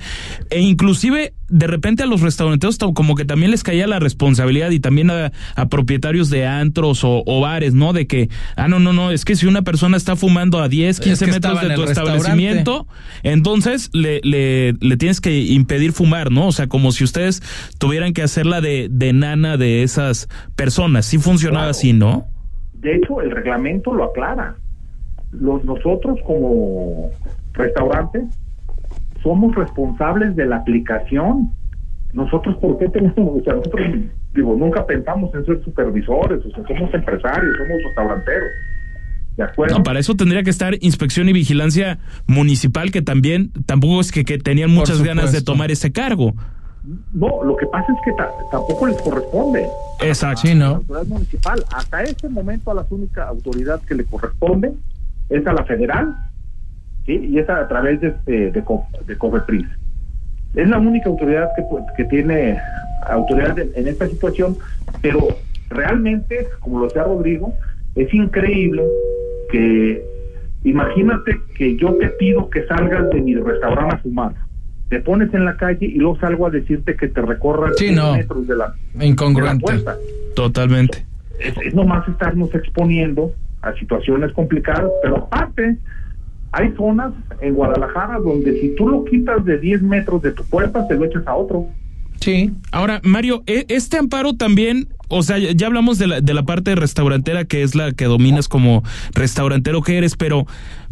[0.50, 4.72] e inclusive de repente a los restauranteros to- como que también les caía la responsabilidad
[4.72, 7.94] y también a, a propietarios de antros o, o bares, ¿no?
[7.94, 11.00] De que, ah, no, no, no, es que si una persona está fumando a 10,
[11.00, 12.88] 15 que metros de tu establecimiento,
[13.24, 16.48] entonces le, le, le tienes que impedir fumar, ¿no?
[16.48, 17.42] O sea, como si ustedes
[17.78, 21.06] tuvieran que hacerla de, de nana de esas personas.
[21.06, 21.72] Sí funcionaba Claro.
[21.72, 22.28] así, ¿no?
[22.74, 24.56] De hecho, el reglamento lo aclara.
[25.32, 27.10] Los, nosotros como
[27.54, 28.24] restaurantes
[29.24, 31.52] somos responsables de la aplicación.
[32.14, 33.18] Nosotros, ¿por qué tenemos?
[33.18, 33.82] O sea, nosotros,
[34.34, 38.50] digo, nunca pensamos en ser supervisores, o sea, somos empresarios, somos restauranteros.
[39.36, 39.78] ¿De acuerdo?
[39.78, 44.24] No, para eso tendría que estar inspección y vigilancia municipal, que también tampoco es que,
[44.26, 46.34] que tenían muchas ganas de tomar ese cargo.
[47.14, 49.68] No, lo que pasa es que ta- tampoco les corresponde.
[50.02, 50.42] Exacto.
[50.44, 50.66] Sí, La ¿no?
[50.76, 51.64] autoridad municipal.
[51.76, 54.72] Hasta este momento a la única autoridad que le corresponde
[55.30, 56.16] es a la federal,
[57.06, 57.14] ¿sí?
[57.32, 59.68] Y es a través de, de, de COFEPRIS.
[60.56, 62.58] Es la única autoridad que, pues, que tiene
[63.08, 64.58] autoridad en, en esta situación,
[65.02, 65.28] pero
[65.70, 67.54] realmente, como lo decía Rodrigo,
[67.96, 68.84] es increíble
[69.52, 70.04] que,
[70.64, 74.34] imagínate que yo te pido que salgas de mi restaurante a fumar.
[74.90, 77.98] Te pones en la calle y luego salgo a decirte que te recorras Sí, 10
[77.98, 78.14] no.
[78.14, 79.84] metros de la, de la Incongruente.
[80.36, 81.06] Totalmente.
[81.40, 85.78] es, es nomás estarnos exponiendo a situaciones complicadas, pero aparte,
[86.52, 90.88] hay zonas en Guadalajara donde si tú lo quitas de 10 metros de tu puerta,
[90.88, 91.68] te lo echas a otro.
[92.22, 92.52] Sí.
[92.72, 96.74] Ahora, Mario, e- este amparo también, o sea, ya- hablamos de la, de la parte
[96.76, 100.46] restaurantera, que es la que dominas como restaurantero que eres, pero,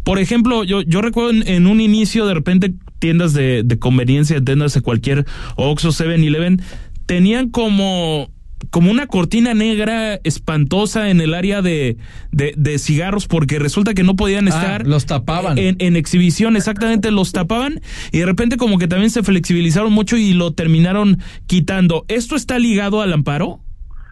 [0.04, 4.40] por ejemplo, yo, yo recuerdo en, en un inicio, de repente, tiendas de, de conveniencia,
[4.40, 5.24] tiendas de cualquier
[5.56, 6.60] Oxxo, 7-Eleven,
[7.06, 8.30] tenían como
[8.76, 11.96] como una cortina negra espantosa en el área de,
[12.30, 15.56] de, de cigarros porque resulta que no podían Ah, estar los tapaban.
[15.56, 17.80] en, en exhibición, exactamente, los tapaban
[18.12, 22.04] y de repente como que también se flexibilizaron mucho y lo terminaron quitando.
[22.08, 23.60] ¿Esto está ligado al amparo?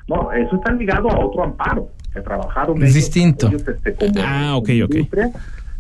[0.09, 3.48] No, eso está ligado a otro amparo que trabajaron Es ellos, distinto.
[3.48, 4.96] ellos, este, como, Ah, ok, ok.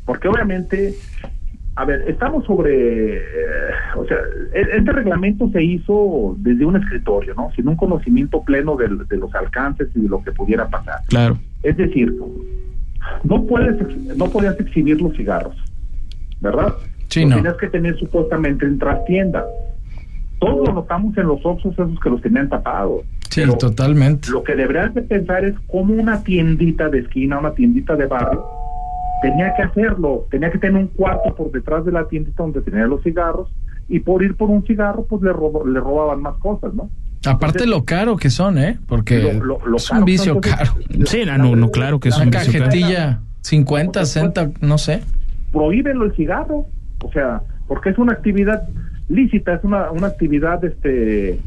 [0.04, 0.94] porque obviamente,
[1.76, 3.20] a ver, estamos sobre, eh,
[3.96, 4.16] o sea,
[4.52, 7.50] e- este reglamento se hizo desde un escritorio, ¿no?
[7.56, 11.00] Sin un conocimiento pleno del- de, los alcances y de lo que pudiera pasar.
[11.08, 11.36] Claro.
[11.62, 12.14] Es decir,
[13.24, 13.76] no puedes
[14.16, 15.56] no podías exhibir los cigarros,
[16.40, 16.74] ¿verdad?
[17.08, 17.36] Sí, no.
[17.36, 19.44] Tenías que tener supuestamente en trastienda.
[20.38, 23.02] Todos lo notamos en los Oxxos esos que los tenían tapados.
[23.30, 24.30] Sí, totalmente.
[24.30, 28.44] Lo que deberías de pensar es cómo una tiendita de esquina, una tiendita de barrio,
[29.24, 32.86] tenía que hacerlo, tenía que tener un cuarto por detrás de la tiendita donde tenía
[32.86, 33.48] los cigarros
[33.88, 36.90] y por ir por un cigarro pues le, le robaban más cosas, ¿no?
[37.26, 38.78] Aparte lo caro que son, ¿eh?
[38.86, 39.40] Porque
[39.76, 40.72] es un vicio caro.
[41.06, 45.02] Sí, no, no, claro que es un vicio cajetilla, 50, 60, no sé.
[45.52, 46.66] Prohíbenlo el cigarro,
[47.02, 48.68] o sea, porque es una actividad
[49.08, 51.40] lícita, es una, una actividad este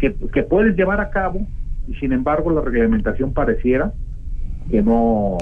[0.00, 1.46] que, que puedes llevar a cabo
[1.86, 3.92] y sin embargo la reglamentación pareciera
[4.70, 5.38] que no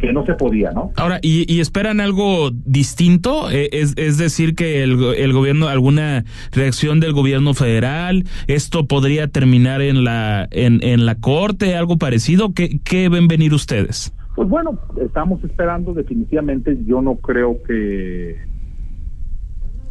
[0.00, 0.92] que no se podía, ¿no?
[0.96, 3.50] Ahora, ¿y, esperan algo distinto?
[3.50, 9.28] Eh, es, es decir, que el, el, gobierno, alguna reacción del gobierno federal, esto podría
[9.28, 12.54] terminar en la, en, en la corte, algo parecido.
[12.54, 14.14] ¿Qué, ¿Qué ven venir ustedes?
[14.34, 18.36] Pues bueno, estamos esperando definitivamente, yo no creo que,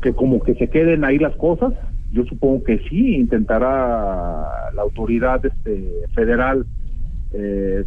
[0.02, 1.74] que como que se queden ahí las cosas,
[2.12, 6.66] yo supongo que sí intentará la autoridad este, federal
[7.34, 7.84] eh,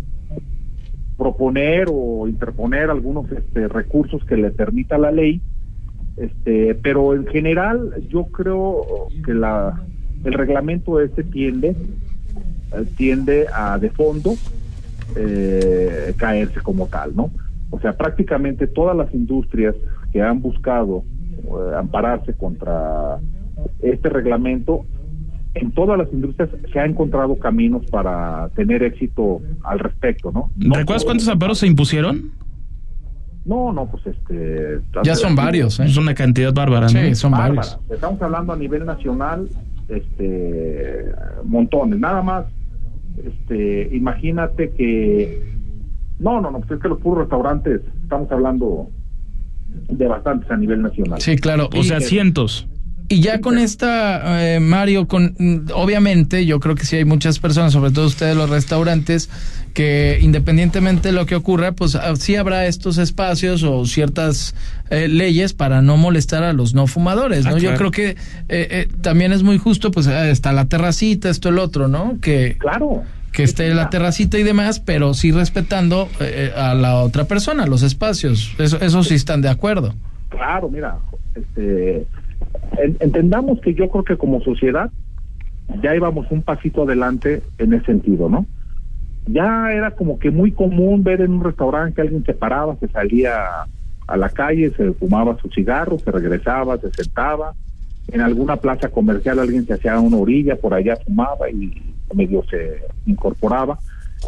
[1.23, 5.41] proponer o interponer algunos este, recursos que le permita la ley,
[6.17, 8.83] este, pero en general yo creo
[9.25, 9.81] que la
[10.25, 14.35] el reglamento este tiende eh, tiende a de fondo
[15.15, 17.31] eh, caerse como tal, ¿no?
[17.71, 19.77] O sea, prácticamente todas las industrias
[20.13, 21.05] que han buscado
[21.45, 23.21] eh, ampararse contra
[23.81, 24.85] este reglamento
[25.55, 30.51] en todas las industrias se ha encontrado caminos para tener éxito al respecto, ¿no?
[30.57, 32.33] ¿Recuerdas cuántos amparos se impusieron?
[33.45, 34.81] No, no, pues este...
[35.03, 35.85] Ya son varios, ¿eh?
[35.85, 37.79] Es una cantidad bárbara, Sí, son varios.
[37.91, 39.49] Estamos hablando a nivel nacional,
[39.89, 41.07] este,
[41.45, 41.99] montones.
[41.99, 42.47] Nada más,
[43.25, 45.53] este, imagínate que...
[46.21, 48.89] No, no, no, pues es que los puros restaurantes, estamos hablando
[49.89, 51.21] de bastantes a nivel nacional.
[51.21, 51.69] Sí, claro.
[51.77, 52.69] O sea, cientos.
[53.13, 55.37] Y ya con esta, eh, Mario, con
[55.75, 59.29] obviamente yo creo que sí hay muchas personas, sobre todo ustedes los restaurantes,
[59.75, 64.55] que independientemente de lo que ocurra, pues ah, sí habrá estos espacios o ciertas
[64.89, 67.57] eh, leyes para no molestar a los no fumadores, ¿no?
[67.57, 68.17] Ah, yo creo que
[68.49, 72.17] eh, también es muy justo, pues ah, está la terracita, esto, el otro, ¿no?
[72.19, 73.03] Que, claro.
[73.31, 76.09] Que esté la terracita y demás, pero sí respetando
[76.57, 78.55] a la otra persona, los espacios.
[78.59, 79.95] Eso, eso sí están de acuerdo.
[80.31, 80.97] Claro, mira,
[81.35, 82.07] este
[83.01, 84.91] entendamos que yo creo que como sociedad
[85.83, 88.47] ya íbamos un pasito adelante en ese sentido, ¿no?
[89.27, 92.89] Ya era como que muy común ver en un restaurante que alguien se paraba, se
[92.89, 93.33] salía
[94.07, 97.55] a la calle, se fumaba su cigarro, se regresaba, se sentaba.
[98.09, 102.83] En alguna plaza comercial alguien se hacía una orilla, por allá fumaba y medio se
[103.07, 103.79] incorporaba.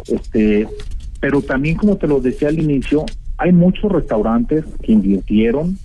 [0.07, 0.67] Este,
[1.19, 3.05] pero también como te lo decía al inicio,
[3.37, 5.77] hay muchos restaurantes que invirtieron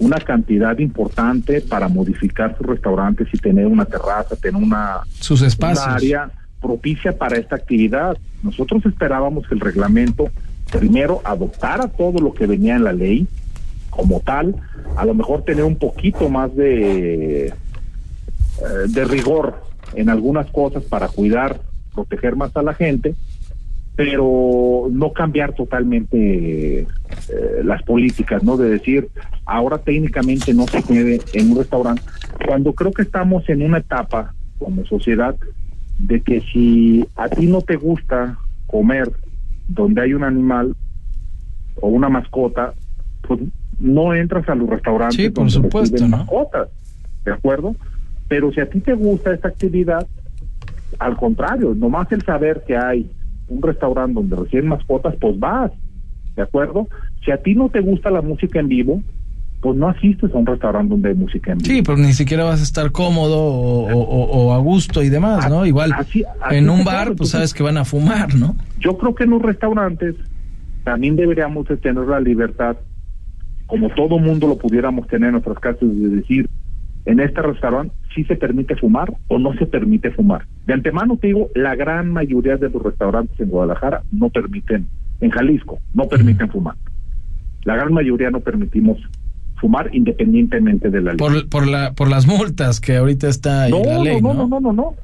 [0.00, 5.86] una cantidad importante para modificar sus restaurantes y tener una terraza, tener una, sus espacios.
[5.86, 8.16] área propicia para esta actividad.
[8.42, 10.30] Nosotros esperábamos que el reglamento
[10.72, 13.28] primero adoptara todo lo que venía en la ley
[13.90, 14.56] como tal,
[14.96, 17.52] a lo mejor tener un poquito más de, eh,
[18.88, 19.62] de rigor
[19.94, 21.60] en algunas cosas para cuidar,
[21.94, 23.14] proteger más a la gente,
[23.96, 26.86] pero no cambiar totalmente
[27.28, 28.56] eh, las políticas, ¿no?
[28.56, 29.08] De decir,
[29.44, 32.02] ahora técnicamente no se puede en un restaurante,
[32.46, 35.36] cuando creo que estamos en una etapa como sociedad
[35.98, 39.10] de que si a ti no te gusta comer
[39.68, 40.74] donde hay un animal
[41.80, 42.74] o una mascota,
[43.26, 43.40] pues
[43.78, 46.18] no entras a los restaurantes sí, por supuesto, ¿no?
[46.18, 46.68] mascotas,
[47.24, 47.74] ¿de acuerdo?
[48.28, 50.06] Pero si a ti te gusta esta actividad,
[50.98, 53.10] al contrario, nomás el saber que hay
[53.48, 55.72] un restaurante donde reciben mascotas, pues vas,
[56.40, 56.88] ¿de acuerdo?
[57.22, 59.02] Si a ti no te gusta la música en vivo,
[59.60, 61.70] pues no asistes a un restaurante donde hay música en vivo.
[61.70, 65.66] Sí, pues ni siquiera vas a estar cómodo o, a gusto y demás, ¿no?
[65.66, 65.92] Igual
[66.50, 68.56] en un bar, pues sabes que van a fumar, ¿no?
[68.78, 70.16] Yo creo que en los restaurantes
[70.82, 72.76] también deberíamos tener la libertad,
[73.66, 76.48] como todo mundo lo pudiéramos tener en nuestras casas, de decir,
[77.04, 80.46] en este restaurante sí se permite fumar o no se permite fumar.
[80.66, 84.86] De antemano te digo, la gran mayoría de los restaurantes en Guadalajara no permiten,
[85.20, 86.74] en Jalisco, no permiten fumar.
[87.64, 88.98] La gran mayoría no permitimos
[89.60, 91.18] fumar independientemente de la ley.
[91.18, 94.60] Por, por, la, por las multas que ahorita está en la ley, no, no, no,
[94.60, 94.94] no, no,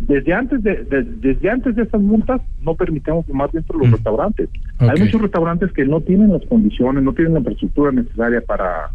[0.00, 0.84] Desde antes de,
[1.20, 4.48] desde antes de esas multas no permitimos fumar dentro de los restaurantes.
[4.78, 8.90] Hay muchos restaurantes que no tienen las condiciones, no tienen la infraestructura necesaria para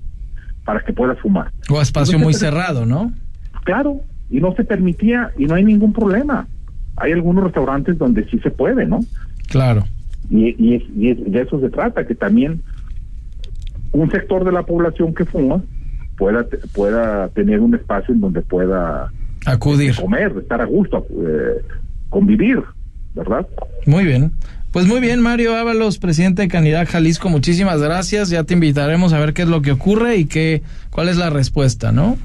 [0.68, 1.50] para que puedas fumar.
[1.70, 3.14] O espacio muy cerrado, ¿no?
[3.64, 6.46] Claro, y no se permitía y no hay ningún problema.
[6.98, 9.00] Hay algunos restaurantes donde sí se puede, ¿no?
[9.48, 9.86] Claro.
[10.30, 12.62] Y, y, de eso se trata, que también
[13.92, 15.62] un sector de la población que fuma
[16.18, 19.12] pueda, pueda tener un espacio en donde pueda
[19.46, 21.62] acudir, comer, estar a gusto, eh,
[22.10, 22.62] convivir,
[23.16, 23.48] ¿verdad?
[23.86, 24.32] Muy bien.
[24.72, 28.30] Pues muy bien, Mario Ábalos, presidente de Canidad Jalisco, muchísimas gracias.
[28.30, 30.62] Ya te invitaremos a ver qué es lo que ocurre y qué,
[30.92, 32.18] cuál es la respuesta, ¿no?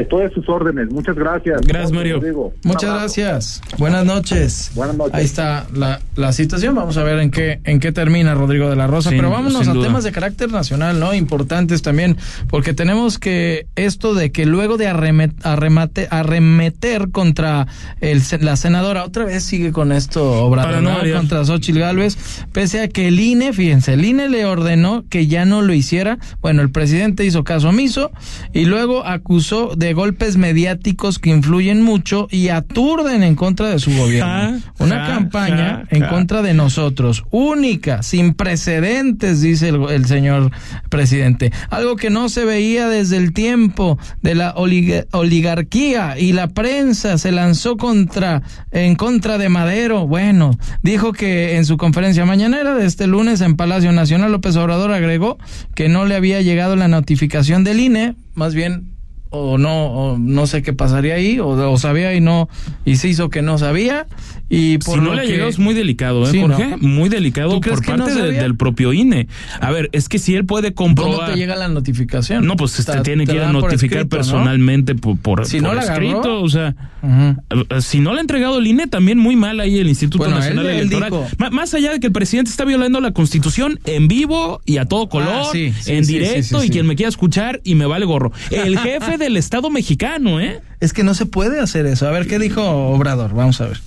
[0.00, 0.90] Estoy a sus órdenes.
[0.90, 1.60] Muchas gracias.
[1.62, 2.20] Gracias, Mario.
[2.64, 3.62] Muchas gracias.
[3.78, 4.70] Buenas noches.
[4.74, 5.14] Buenas noches.
[5.14, 6.74] Ahí está la, la situación.
[6.74, 9.10] Vamos a ver en qué en qué termina Rodrigo de la Rosa.
[9.10, 9.86] Sin- Pero vámonos a duda.
[9.86, 11.14] temas de carácter nacional, ¿no?
[11.14, 12.16] Importantes también,
[12.48, 17.66] porque tenemos que esto de que luego de arremet- arremate- arremeter contra
[18.00, 22.16] el, se- la senadora, otra vez sigue con esto Obrador, no contra Xochitl Gálvez,
[22.52, 26.18] pese a que el INE, fíjense, el INE le ordenó que ya no lo hiciera.
[26.40, 28.10] Bueno, el presidente hizo caso omiso
[28.52, 33.90] y luego acusó de golpes mediáticos que influyen mucho y aturden en contra de su
[33.96, 34.26] gobierno.
[34.26, 40.06] Ja, Una ja, campaña ja, en contra de nosotros, única, sin precedentes, dice el, el
[40.06, 40.50] señor
[40.88, 41.52] presidente.
[41.70, 47.18] Algo que no se veía desde el tiempo de la oliga- oligarquía y la prensa
[47.18, 50.06] se lanzó contra en contra de Madero.
[50.06, 54.92] Bueno, dijo que en su conferencia mañanera de este lunes en Palacio Nacional López Obrador
[54.92, 55.38] agregó
[55.74, 58.95] que no le había llegado la notificación del INE, más bien
[59.30, 62.48] o no o no sé qué pasaría ahí o, o sabía y no
[62.84, 64.06] y se hizo que no sabía
[64.48, 66.68] y por si no le ha que- llegado es muy delicado, ¿eh, Sí, Jorge?
[66.70, 66.78] ¿no?
[66.78, 69.26] Muy delicado ¿Tú crees por no parte de- del propio INE.
[69.60, 71.28] A ver, es que si él puede comprobar...
[71.28, 73.82] no te llega la notificación No, pues este Te- tiene te que ir a notificar
[73.98, 74.08] escrito, ¿no?
[74.08, 76.06] personalmente por, por, Si por no la agarró.
[76.06, 79.78] escrito, o sea, eh, si no le ha entregado el INE, también muy mal ahí
[79.78, 81.10] el Instituto Bueno, Nacional él- él Electoral.
[81.10, 84.84] dijo- más allá de que el presidente está violando la Constitución en vivo y a
[84.84, 88.06] todo color, Ah, sí, sí, en directo, y quien me quiera escuchar y me vale
[88.06, 88.30] gorro.
[88.50, 90.62] El jefe del Estado mexicano, ¿eh?
[90.80, 93.80] es que no se puede hacer eso a ver qué dijo Obrador vamos a ver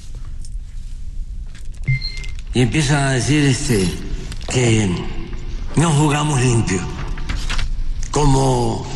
[2.53, 3.88] y empiezan a decir este
[4.49, 4.89] que
[5.75, 6.82] no jugamos limpio,
[8.11, 8.88] como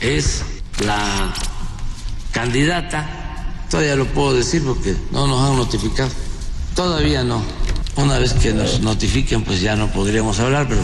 [0.00, 0.42] es
[0.84, 1.32] la
[2.32, 3.06] candidata,
[3.70, 6.10] todavía lo puedo decir porque no nos han notificado,
[6.74, 7.42] todavía no.
[7.96, 10.82] Una vez que nos notifiquen, pues ya no podríamos hablar, pero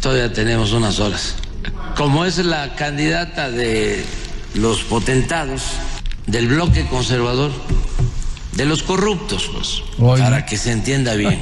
[0.00, 1.36] todavía tenemos unas horas.
[1.96, 4.04] Como es la candidata de
[4.54, 5.62] los potentados
[6.26, 7.50] del bloque conservador,
[8.56, 9.82] de los corruptos, pues,
[10.18, 11.40] para que se entienda bien,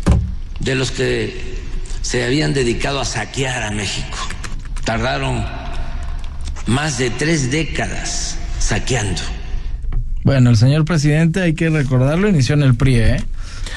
[0.60, 1.58] de los que
[2.02, 4.18] se habían dedicado a saquear a México.
[4.84, 5.44] Tardaron
[6.66, 9.20] más de tres décadas saqueando.
[10.24, 13.24] bueno el señor presidente hay que recordarlo inició en el PRI ¿eh?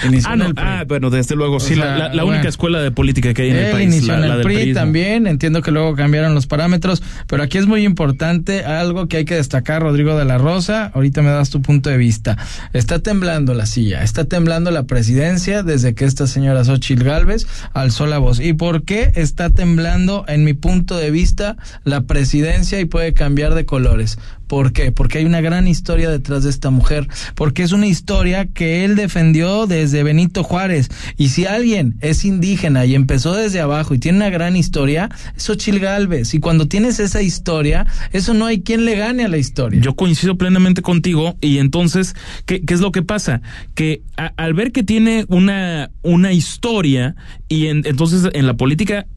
[0.05, 0.63] Inició Ah, en no, el PRI.
[0.65, 2.37] ah, bueno, desde luego, sí, sea, la, la- la bueno.
[2.37, 3.87] única escuela de política que hay en el Él país.
[3.87, 7.43] inició la, en la el del PRI también, entiendo que luego cambiaron los parámetros, pero
[7.43, 11.29] aquí es muy importante algo que hay que destacar, Rodrigo de la Rosa, ahorita me
[11.29, 12.37] das tu punto de vista.
[12.73, 18.05] Está temblando la silla, está temblando la presidencia desde que esta señora Xochitl Galvez alzó
[18.07, 18.39] la voz.
[18.39, 23.53] ¿Y por qué está temblando, en mi punto de vista, la presidencia y puede cambiar
[23.55, 24.17] de colores?
[24.47, 24.91] ¿Por qué?
[24.91, 28.95] Porque hay una gran historia detrás de esta mujer, porque es una historia que él
[28.95, 30.89] defendió desde Benito Juárez.
[31.17, 35.43] Y si alguien es indígena y empezó desde abajo y tiene una gran historia, es
[35.43, 36.33] Xochitl Galvez.
[36.33, 39.81] Y cuando tienes esa historia, eso no hay quien le gane a la historia.
[39.81, 42.15] Yo coincido plenamente contigo y entonces,
[42.45, 43.41] ¿qué, qué es lo que pasa?
[43.75, 44.01] Que
[44.37, 47.15] al ver que tiene una, una historia
[47.47, 49.07] y en- entonces en la política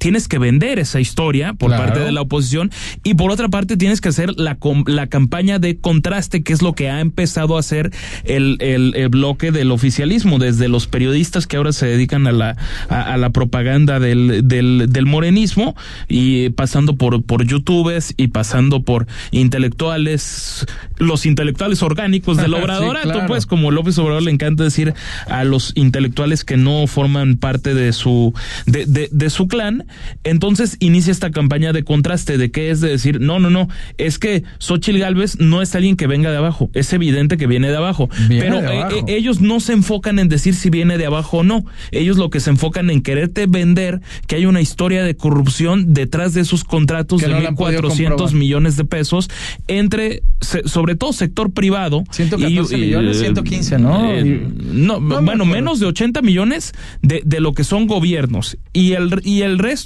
[0.00, 1.84] tienes que vender esa historia por Claro.
[1.84, 2.70] parte de la oposición
[3.04, 6.72] y por otra parte tienes que hacer la, la campaña de contraste, que es lo
[6.72, 7.92] que ha empezado a hacer
[8.24, 12.56] el, el, el bloque del oficialismo, desde los periodistas que ahora se dedican a la,
[12.88, 15.76] a, a la propaganda del, del, del morenismo
[16.08, 20.66] y pasando por, por youtubers y pasando por intelectuales,
[20.98, 23.26] los intelectuales orgánicos del Sí, Obradorato, claro.
[23.26, 24.94] pues como López Obrador le encanta decir
[25.28, 28.32] a los intelectuales que no forman parte de su
[28.66, 29.84] de, de, de su clan,
[30.24, 33.68] entonces inicia esta campaña de contraste de que es de decir, no, no, no,
[33.98, 37.68] es que Xochitl Galvez no es alguien que venga de abajo, es evidente que viene
[37.70, 38.96] de abajo, Viene pero de eh, abajo.
[38.96, 42.30] eh, ellos no se enfocan en decir si viene de abajo o no, ellos lo
[42.30, 46.64] que se enfocan en quererte vender que hay una historia de corrupción detrás de esos
[46.64, 48.34] contratos Que de no han podido 1.400 comprobar.
[48.34, 49.28] millones de pesos
[49.68, 52.04] entre, se- sobre todo sector privado.
[52.10, 54.12] 114 y- millones, eh, 115, ¿no?
[54.12, 56.72] eh, no, No bueno, menos de 80 millones
[57.02, 58.56] de, de lo que son gobiernos.
[58.72, 59.79] Y el, y el resto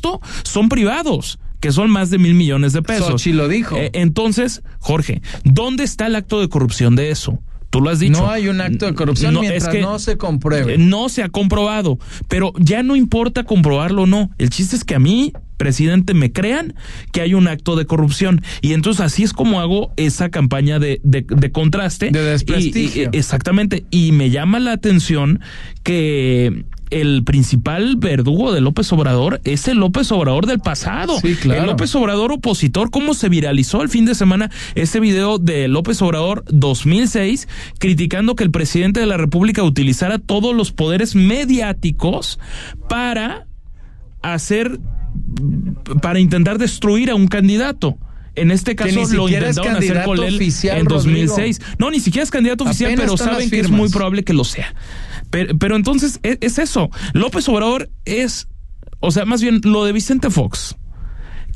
[0.45, 3.09] son privados que son más de mil millones de pesos.
[3.09, 3.77] Xochitl lo dijo.
[3.79, 7.39] Eh, entonces, Jorge, ¿dónde está el acto de corrupción de eso?
[7.71, 8.21] Tú lo has dicho.
[8.21, 10.75] No hay un acto de corrupción mientras es que no se compruebe.
[10.75, 14.31] eh, No se ha comprobado, pero ya no importa comprobarlo o no.
[14.39, 16.75] El chiste es que a mí, presidente, me crean
[17.13, 18.43] que hay un acto de corrupción.
[18.61, 22.11] Y entonces así es como hago esa campaña de, de, de contraste.
[22.13, 23.11] De Y- desprestigio.
[23.13, 23.87] y- exactamente.
[23.91, 25.41] Y me llama la atención
[25.83, 31.19] que el principal verdugo de López Obrador es el López Obrador del pasado.
[31.21, 31.61] Sí, claro.
[31.61, 36.01] El López Obrador opositor, cómo se viralizó el fin de semana ese video de López
[36.03, 42.39] Obrador 2006 criticando que el presidente de la República utilizara todos los poderes mediáticos
[42.89, 43.47] para
[44.23, 44.79] hacer
[46.03, 47.97] para intentar destruir a un candidato.
[48.37, 51.29] En este Que caso ni lo intentaron hacer con él oficial, en Rodrigo.
[51.29, 51.61] 2006.
[51.79, 54.43] No, ni siquiera es candidato oficial, Apenas pero saben que es muy probable que lo
[54.43, 54.75] sea.
[55.35, 56.91] Pero, pero entonces es, es eso.
[57.13, 58.47] López Obrador es,
[59.01, 60.77] o sea, más bien lo de Vicente Fox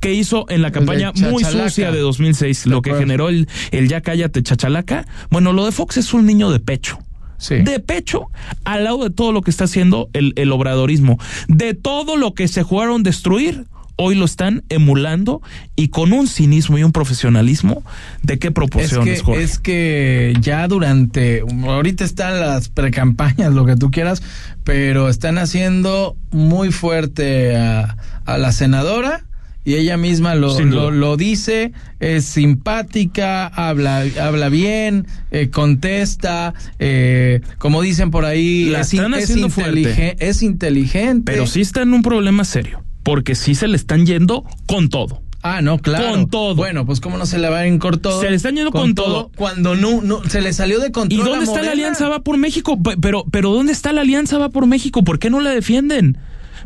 [0.00, 3.88] que hizo en la campaña muy sucia de 2006, De lo que generó el, el
[3.88, 5.06] ya cállate chachalaca.
[5.30, 6.98] Bueno, lo de Fox es un niño de pecho.
[7.36, 7.56] Sí.
[7.58, 8.26] De pecho,
[8.64, 12.48] al lado de todo lo que está haciendo el, el obradorismo, de todo lo que
[12.48, 13.66] se jugaron destruir,
[14.00, 15.42] hoy lo están emulando
[15.74, 17.82] y con un cinismo y un profesionalismo
[18.22, 19.42] de qué Es proporciones, que, Jorge.
[19.42, 24.22] es que ya durante, ahorita están las precampañas, lo que tú quieras,
[24.62, 29.24] pero están haciendo muy fuerte a, a la senadora
[29.64, 37.40] y ella misma lo, lo, lo dice, es simpática, habla, habla bien, eh, contesta, eh,
[37.58, 39.52] como dicen por ahí, La es, están es haciendo inteligen-
[39.94, 40.16] fuerte.
[40.26, 41.32] es inteligente.
[41.32, 45.22] Pero sí está en un problema serio, porque sí se le están yendo con todo.
[45.40, 46.10] Ah, no, claro.
[46.10, 46.54] Con todo.
[46.56, 48.20] Bueno, pues cómo no se le va a todo.
[48.20, 49.30] Se le están yendo con todo.
[49.34, 51.24] Cuando no, no, se le salió de ¿Y control.
[51.24, 52.78] dónde a está la alianza va por México?
[52.82, 55.04] Pe- Pero, pero ¿dónde está la alianza va por México?
[55.04, 56.18] ¿Por qué no la defienden?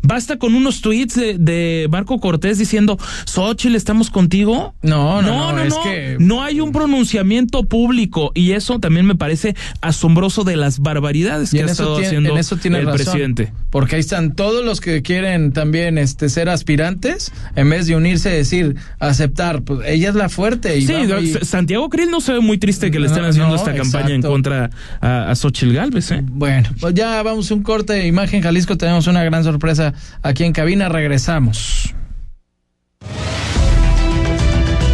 [0.03, 4.75] Basta con unos tweets de, de Marco Cortés diciendo, Xochitl, ¿estamos contigo?
[4.83, 5.83] No, no, no, no, no, es no.
[5.83, 11.53] que- No hay un pronunciamiento público y eso también me parece asombroso de las barbaridades
[11.55, 12.97] Y que ha estado tiene, haciendo en eso tiene el razón.
[13.05, 13.53] presidente.
[13.71, 18.31] Porque ahí están todos los que quieren también este ser aspirantes, en vez de unirse
[18.33, 20.77] y decir, aceptar, pues ella es la fuerte.
[20.79, 23.75] Y Sí, y- Santiago Krill no se ve muy triste que le estén haciendo esta
[23.75, 26.23] campaña en contra a, a Xochitl Galvez, ¿eh?
[26.25, 29.92] Bueno, pues ya vamos a un corte de imagen Jalisco, tenemos una gran sorpresa
[30.23, 31.95] aquí en cabina, regresamos.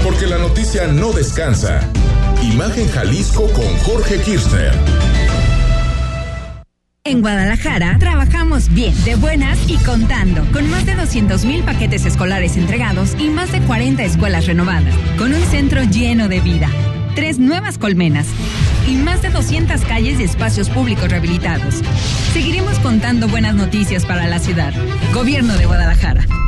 [0.04, 1.80] Porque la noticia no descansa.
[2.42, 4.72] Imagen Jalisco con Jorge Kirchner.
[7.08, 12.58] En Guadalajara trabajamos bien, de buenas y contando, con más de 200 mil paquetes escolares
[12.58, 16.68] entregados y más de 40 escuelas renovadas, con un centro lleno de vida,
[17.18, 18.28] tres nuevas colmenas
[18.86, 21.82] y más de 200 calles y espacios públicos rehabilitados.
[22.32, 24.72] Seguiremos contando buenas noticias para la ciudad.
[25.12, 26.47] Gobierno de Guadalajara.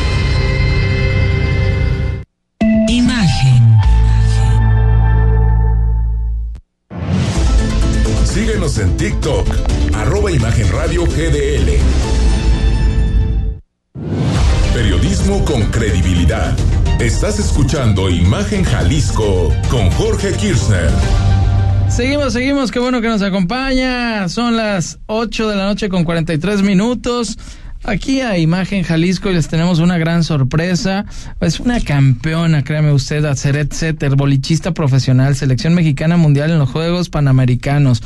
[8.81, 9.47] En TikTok,
[9.93, 11.77] arroba Imagen Radio GDL.
[14.73, 16.57] Periodismo con credibilidad.
[16.99, 20.89] Estás escuchando Imagen Jalisco con Jorge Kirchner.
[21.89, 24.27] Seguimos, seguimos, qué bueno que nos acompaña.
[24.29, 27.37] Son las 8 de la noche con 43 minutos.
[27.83, 31.05] Aquí a Imagen Jalisco y les tenemos una gran sorpresa.
[31.39, 37.09] Es una campeona, créame usted, Aceret Setter, bolichista profesional, selección mexicana mundial en los Juegos
[37.09, 38.03] Panamericanos.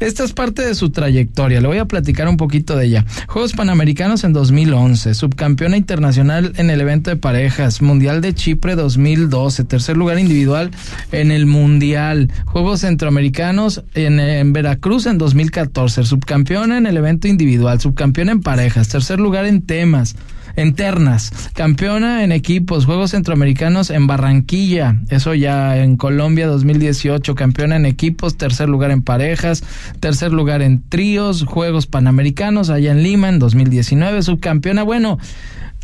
[0.00, 3.04] Esta es parte de su trayectoria, le voy a platicar un poquito de ella.
[3.26, 9.64] Juegos Panamericanos en 2011, subcampeona internacional en el evento de parejas, Mundial de Chipre 2012,
[9.64, 10.70] tercer lugar individual
[11.12, 17.78] en el Mundial, Juegos Centroamericanos en, en Veracruz en 2014, subcampeona en el evento individual,
[17.78, 20.14] subcampeona en parejas, tercer tercer lugar en temas
[20.56, 27.76] en ternas, campeona en equipos, Juegos Centroamericanos en Barranquilla, eso ya en Colombia 2018, campeona
[27.76, 29.62] en equipos, tercer lugar en parejas,
[30.00, 35.18] tercer lugar en tríos, Juegos Panamericanos allá en Lima en 2019, subcampeona, bueno,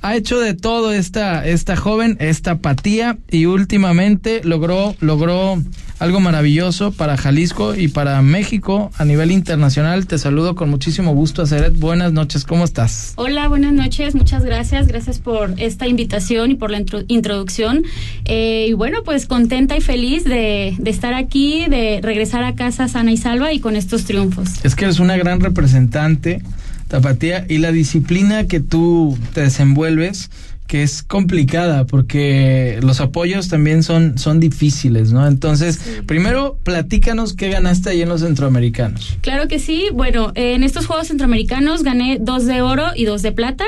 [0.05, 5.57] ha hecho de todo esta, esta joven, esta apatía y últimamente logró, logró
[5.99, 10.07] algo maravilloso para Jalisco y para México a nivel internacional.
[10.07, 11.79] Te saludo con muchísimo gusto, Aceret.
[11.79, 13.15] Buenas noches, ¿cómo estás?
[13.17, 14.89] Hola, buenas noches, muchas gracias.
[14.89, 17.85] Gracias por esta invitación y por la introducción.
[18.27, 22.89] Eh, y bueno, pues contenta y feliz de, de estar aquí, de regresar a casa
[22.89, 24.63] sana y salva y con estos triunfos.
[24.65, 26.43] Es que eres una gran representante
[26.89, 30.31] Tapatía, y la disciplina que tú te desenvuelves,
[30.67, 35.27] que es complicada porque los apoyos también son, son difíciles, ¿no?
[35.27, 39.19] Entonces, primero, platícanos qué ganaste ahí en los centroamericanos.
[39.21, 39.89] Claro que sí.
[39.93, 43.65] Bueno, en estos Juegos Centroamericanos gané dos de oro y dos de plata.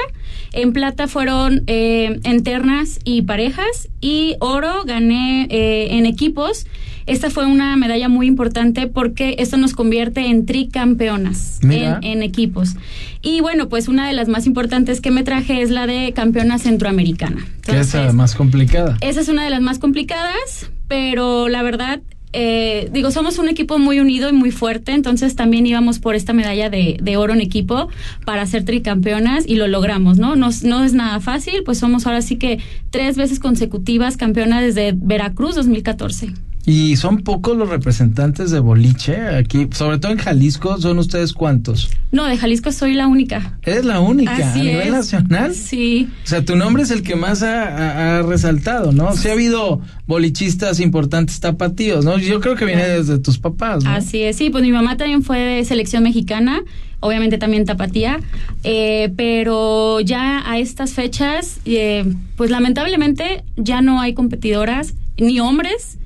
[0.53, 6.67] En plata fueron eh, internas y parejas y oro gané eh, en equipos.
[7.07, 12.75] Esta fue una medalla muy importante porque esto nos convierte en tricampeonas en, en, equipos.
[13.23, 16.59] Y bueno, pues una de las más importantes que me traje es la de campeona
[16.59, 17.47] centroamericana.
[17.63, 18.97] ¿Qué es la más complicada?
[19.01, 22.01] Esa es una de las más complicadas, pero la verdad
[22.33, 26.35] eh, digo, somos un equipo muy unido y muy fuerte, entonces también íbamos por esta
[26.35, 27.89] medalla de, de, oro en equipo
[28.27, 30.37] para ser tricampeonas y lo logramos, ¿no?
[30.37, 30.51] ¿no?
[30.65, 32.59] No es nada fácil, pues somos ahora sí que
[32.91, 36.35] tres veces consecutivas campeonas desde Veracruz 2014.
[36.69, 41.89] Y son pocos los representantes de boliche aquí, sobre todo en Jalisco, ¿son ustedes cuántos?
[42.11, 43.57] No, de Jalisco soy la única.
[43.63, 45.55] ¿Eres la única a nivel nacional?
[45.55, 46.09] Sí.
[46.25, 49.13] O sea, tu nombre es el que más ha, resaltado, ¿no?
[49.13, 52.19] Sí ha habido bolichistas importantes tapatíos, ¿no?
[52.19, 53.91] Yo creo que viene desde tus papás, ¿no?
[53.91, 56.63] Así es, sí, pues mi mamá también fue de selección mexicana,
[56.99, 58.19] obviamente también tapatía,
[58.65, 65.99] eh, pero ya a estas fechas, eh, pues lamentablemente ya no hay competidoras, ni hombres,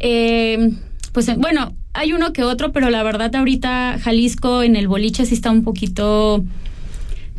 [0.00, 0.72] eh,
[1.12, 5.26] pues eh, bueno, hay uno que otro, pero la verdad ahorita Jalisco en el boliche
[5.26, 6.44] sí está un poquito...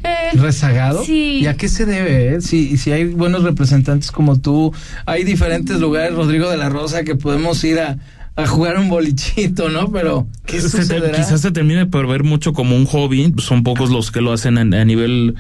[0.03, 1.03] Eh, ¿Rezagado?
[1.03, 1.41] Sí.
[1.41, 2.36] ¿Y a qué se debe?
[2.36, 2.41] Eh?
[2.41, 4.74] Si, si hay buenos representantes como tú,
[5.05, 7.97] hay diferentes lugares, Rodrigo de la Rosa, que podemos ir a,
[8.36, 9.91] a jugar un bolichito, ¿no?
[9.91, 11.12] Pero, ¿qué sucederá?
[11.12, 14.57] quizás se termine por ver mucho como un hobby, son pocos los que lo hacen
[14.57, 15.36] a, a nivel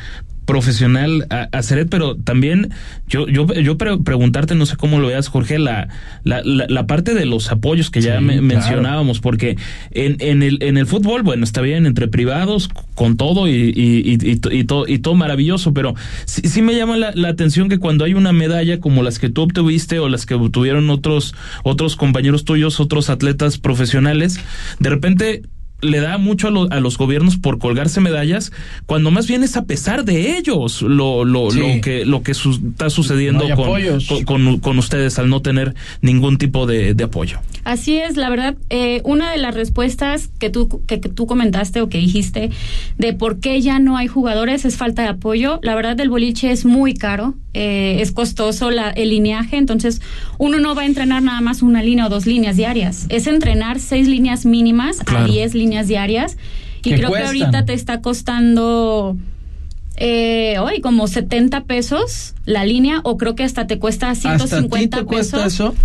[0.51, 2.71] profesional a, hacer, pero también
[3.07, 5.87] yo yo yo preguntarte, no sé cómo lo veas, Jorge, la,
[6.25, 9.55] la, la, parte de los apoyos que ya mencionábamos, porque
[9.91, 14.17] en, en, el, en el fútbol, bueno, está bien, entre privados, con todo y, y,
[14.19, 15.95] y, y, todo, y todo maravilloso, pero
[16.25, 19.29] sí, sí me llama la, la, atención que cuando hay una medalla como las que
[19.29, 21.33] tú obtuviste o las que obtuvieron otros,
[21.63, 24.37] otros compañeros tuyos, otros atletas profesionales,
[24.79, 25.43] de repente
[25.81, 28.51] le da mucho a, los gobiernos por colgarse medallas,
[28.85, 32.89] cuando más bien es a pesar de ellos lo, lo, lo que, lo que está
[32.89, 33.45] sucediendo
[34.25, 37.39] con, con, ustedes al no tener ningún tipo de, apoyo.
[37.63, 41.89] Así es, la verdad, eh, una de las respuestas que tú, que, tú comentaste o
[41.89, 42.51] que dijiste
[42.97, 45.59] de por qué ya no hay jugadores es falta de apoyo.
[45.63, 50.01] La verdad, el boliche es muy caro, eh, es costoso la, el lineaje, entonces
[50.37, 53.79] uno no va a entrenar nada más una línea o dos líneas diarias, es entrenar
[53.79, 56.37] seis líneas mínimas a diez líneas diarias.
[56.83, 59.15] Y creo que ahorita te está costando
[59.97, 65.07] eh, hoy como 70 pesos la línea o creo que hasta te cuesta 150 ¿Hasta
[65.07, 65.75] cuesta eso?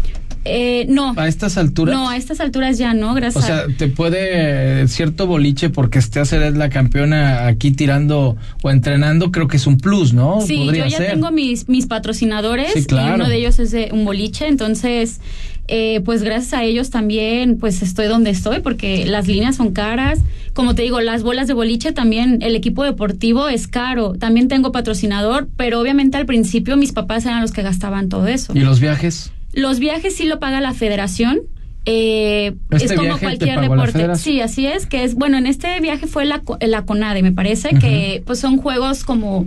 [0.49, 1.13] Eh, no.
[1.17, 1.95] ¿A estas alturas?
[1.95, 3.45] No, a estas alturas ya no, gracias.
[3.45, 8.71] O sea, te puede cierto boliche porque esté a ser la campeona aquí tirando o
[8.71, 10.41] entrenando, creo que es un plus, ¿no?
[10.41, 14.47] Sí, yo ya tengo mis, mis patrocinadores y uno de ellos es de un boliche,
[14.47, 15.21] entonces
[15.69, 20.21] eh, pues gracias a ellos también pues estoy donde estoy porque las líneas son caras.
[20.53, 24.15] Como te digo, las bolas de boliche también, el equipo deportivo es caro.
[24.15, 28.53] También tengo patrocinador, pero obviamente al principio mis papás eran los que gastaban todo eso.
[28.55, 29.33] ¿Y los viajes?
[29.53, 31.41] Los viajes sí lo paga la federación.
[31.87, 34.17] Eh, este es como cualquier deporte.
[34.17, 37.71] Sí, así es, que es, bueno, en este viaje fue la, la CONADE, me parece,
[37.71, 39.47] que pues son juegos como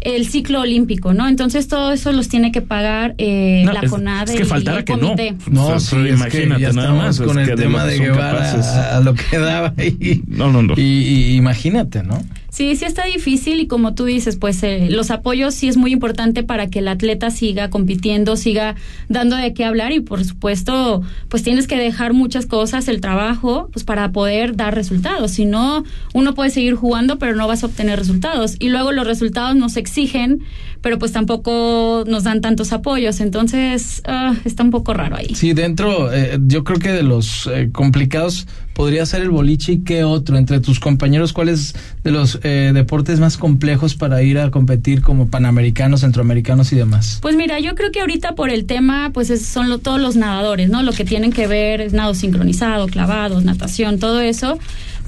[0.00, 1.28] el ciclo olímpico, ¿no?
[1.28, 4.34] Entonces todo eso los tiene que pagar eh, la CONADE.
[4.34, 5.14] Es que faltara que no.
[5.48, 7.20] No, sí, imagínate ya nada más.
[7.20, 10.22] Con el tema de Guevara a, lo que daba ahí.
[10.26, 10.74] No, no, no.
[10.76, 12.20] y imagínate, ¿no?
[12.56, 15.92] Sí, sí está difícil y como tú dices, pues eh, los apoyos sí es muy
[15.92, 18.76] importante para que el atleta siga compitiendo, siga
[19.10, 23.68] dando de qué hablar y por supuesto, pues tienes que dejar muchas cosas, el trabajo,
[23.74, 25.32] pues para poder dar resultados.
[25.32, 25.84] Si no,
[26.14, 28.56] uno puede seguir jugando, pero no vas a obtener resultados.
[28.58, 30.40] Y luego los resultados nos exigen,
[30.86, 33.18] pero pues tampoco nos dan tantos apoyos.
[33.18, 35.34] Entonces, uh, está un poco raro ahí.
[35.34, 39.78] Sí, dentro, eh, yo creo que de los eh, complicados podría ser el boliche y
[39.78, 40.38] qué otro?
[40.38, 41.74] Entre tus compañeros, ¿cuáles
[42.04, 47.18] de los eh, deportes más complejos para ir a competir como panamericanos, centroamericanos y demás?
[47.20, 50.70] Pues mira, yo creo que ahorita por el tema, pues son lo, todos los nadadores,
[50.70, 50.84] ¿no?
[50.84, 54.56] Lo que tienen que ver es nado sincronizado, clavados, natación, todo eso,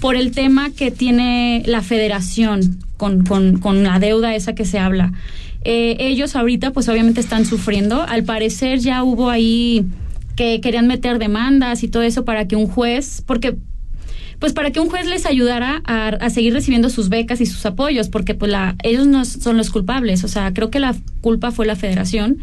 [0.00, 4.80] por el tema que tiene la federación con, con, con la deuda esa que se
[4.80, 5.12] habla.
[5.64, 8.02] Eh, ellos ahorita pues obviamente están sufriendo.
[8.02, 9.84] Al parecer ya hubo ahí
[10.36, 13.56] que querían meter demandas y todo eso para que un juez, porque
[14.38, 18.08] pues para que un juez les ayudara a, seguir recibiendo sus becas y sus apoyos,
[18.08, 21.66] porque pues la, ellos no son los culpables, o sea, creo que la culpa fue
[21.66, 22.38] la federación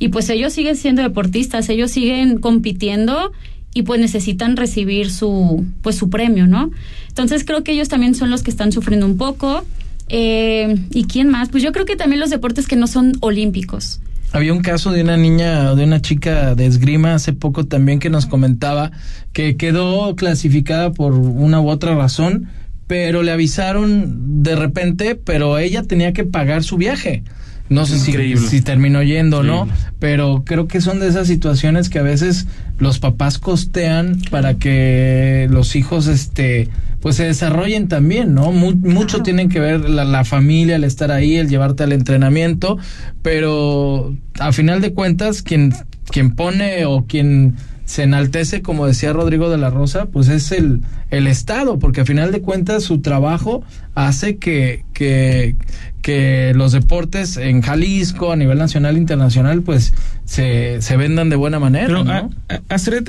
[0.00, 3.32] y pues ellos siguen siendo deportistas, ellos siguen compitiendo
[3.74, 6.70] y pues necesitan recibir su pues su premio, ¿no?
[7.08, 9.64] Entonces creo que ellos también son los que están sufriendo un poco.
[10.08, 11.48] Eh, ¿Y quién más?
[11.48, 14.00] Pues yo creo que también los deportes que no son olímpicos.
[14.32, 18.10] Había un caso de una niña, de una chica de esgrima hace poco también que
[18.10, 18.90] nos comentaba
[19.32, 22.48] que quedó clasificada por una u otra razón,
[22.86, 27.22] pero le avisaron de repente, pero ella tenía que pagar su viaje.
[27.68, 31.88] No sé si, si, terminó yendo o no, pero creo que son de esas situaciones
[31.88, 32.46] que a veces
[32.78, 36.68] los papás costean para que los hijos este
[37.00, 38.50] pues se desarrollen también, ¿no?
[38.52, 42.78] mucho tienen que ver la, la, familia, el estar ahí, el llevarte al entrenamiento,
[43.22, 45.72] pero a final de cuentas quien
[46.10, 50.80] quien pone o quien se enaltece, como decía Rodrigo de la Rosa, pues es el,
[51.10, 53.62] el Estado, porque a final de cuentas su trabajo
[53.96, 55.56] hace que, que,
[56.02, 59.94] que los deportes en Jalisco, a nivel nacional e internacional, pues
[60.26, 61.86] se, se vendan de buena manera.
[61.86, 62.30] Pero, ¿no?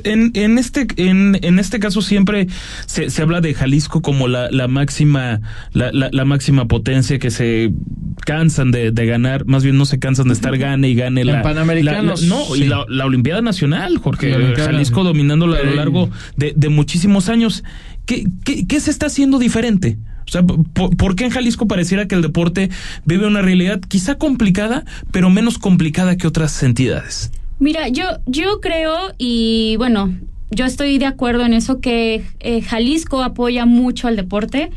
[0.05, 2.47] en, en, este, en, en este caso siempre
[2.85, 5.41] se, se habla de Jalisco como la, la máxima,
[5.73, 7.73] la, la, máxima potencia que se
[8.25, 11.41] cansan de, de, ganar, más bien no se cansan de estar gane y gane la,
[11.41, 14.55] Panamericanos, no, y la, la, Olimpiada Nacional, Jorge.
[14.55, 17.65] Jalisco dominando a lo largo de, de muchísimos años.
[18.05, 19.97] ¿Qué, qué, ¿Qué se está haciendo diferente?
[20.27, 22.69] O sea, ¿por, qué en Jalisco pareciera que el deporte
[23.05, 27.31] vive una realidad quizá complicada, pero menos complicada que otras entidades?
[27.59, 30.13] Mira, yo, yo creo, y bueno,
[30.51, 34.69] yo estoy de acuerdo en eso, que eh, Jalisco apoya mucho al deporte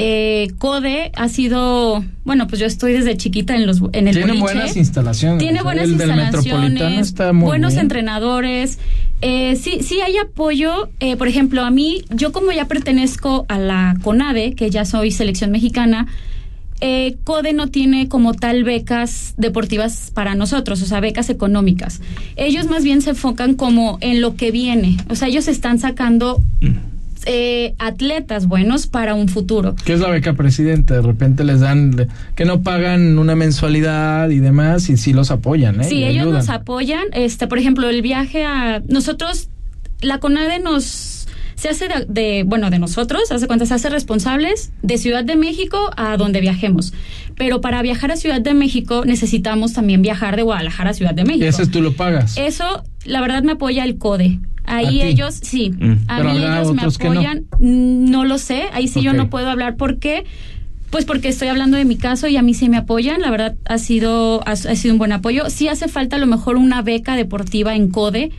[0.00, 4.38] eh, CODE ha sido, bueno, pues yo estoy desde chiquita en los en el Tiene
[4.38, 5.38] buenas instalaciones.
[5.38, 8.78] Tiene buenas instalaciones, buenos entrenadores.
[9.20, 10.88] Eh, sí, sí hay apoyo.
[11.00, 15.10] Eh, por ejemplo, a mí, yo como ya pertenezco a la CONADE, que ya soy
[15.10, 16.06] selección mexicana,
[16.80, 22.00] eh, CODE no tiene como tal becas deportivas para nosotros, o sea, becas económicas.
[22.36, 26.40] Ellos más bien se enfocan como en lo que viene, o sea, ellos están sacando
[26.60, 26.97] mm.
[27.30, 29.76] Eh, atletas buenos para un futuro.
[29.84, 30.94] ¿Qué es la beca presidente?
[30.94, 35.82] De repente les dan que no pagan una mensualidad y demás y sí los apoyan,
[35.82, 35.84] ¿eh?
[35.84, 37.04] Sí, ellos nos apoyan.
[37.12, 39.50] Este, por ejemplo, el viaje a nosotros,
[40.00, 41.17] la CONADE nos
[41.58, 45.90] se hace de, bueno, de nosotros, hace cuenta, se hace responsables de Ciudad de México
[45.96, 46.94] a donde viajemos.
[47.36, 51.24] Pero para viajar a Ciudad de México necesitamos también viajar de Guadalajara a Ciudad de
[51.24, 51.46] México.
[51.46, 52.38] ¿Ese tú lo pagas?
[52.38, 54.38] Eso, la verdad, me apoya el CODE.
[54.66, 55.96] Ahí ellos, sí, mm.
[56.06, 58.24] a mí ellos me apoyan, no?
[58.24, 60.26] lo sé, ahí sí yo no puedo hablar porque
[60.90, 63.56] pues porque estoy hablando de mi caso y a mí sí me apoyan, la verdad
[63.64, 65.50] ha sido ha, sido un buen apoyo.
[65.50, 68.30] Sí hace falta a lo mejor una beca deportiva en CODE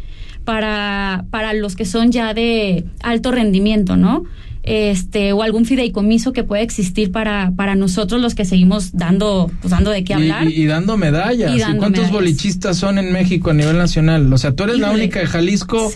[0.50, 4.24] para para los que son ya de alto rendimiento, ¿no?
[4.64, 9.70] este o algún fideicomiso que pueda existir para para nosotros los que seguimos dando pues
[9.70, 10.48] dando de qué hablar.
[10.48, 11.56] y, dando medallas.
[11.56, 15.20] Y, cuántos bolichistas son en México a nivel nacional o sea tú eres la única
[15.20, 15.92] de Jalisco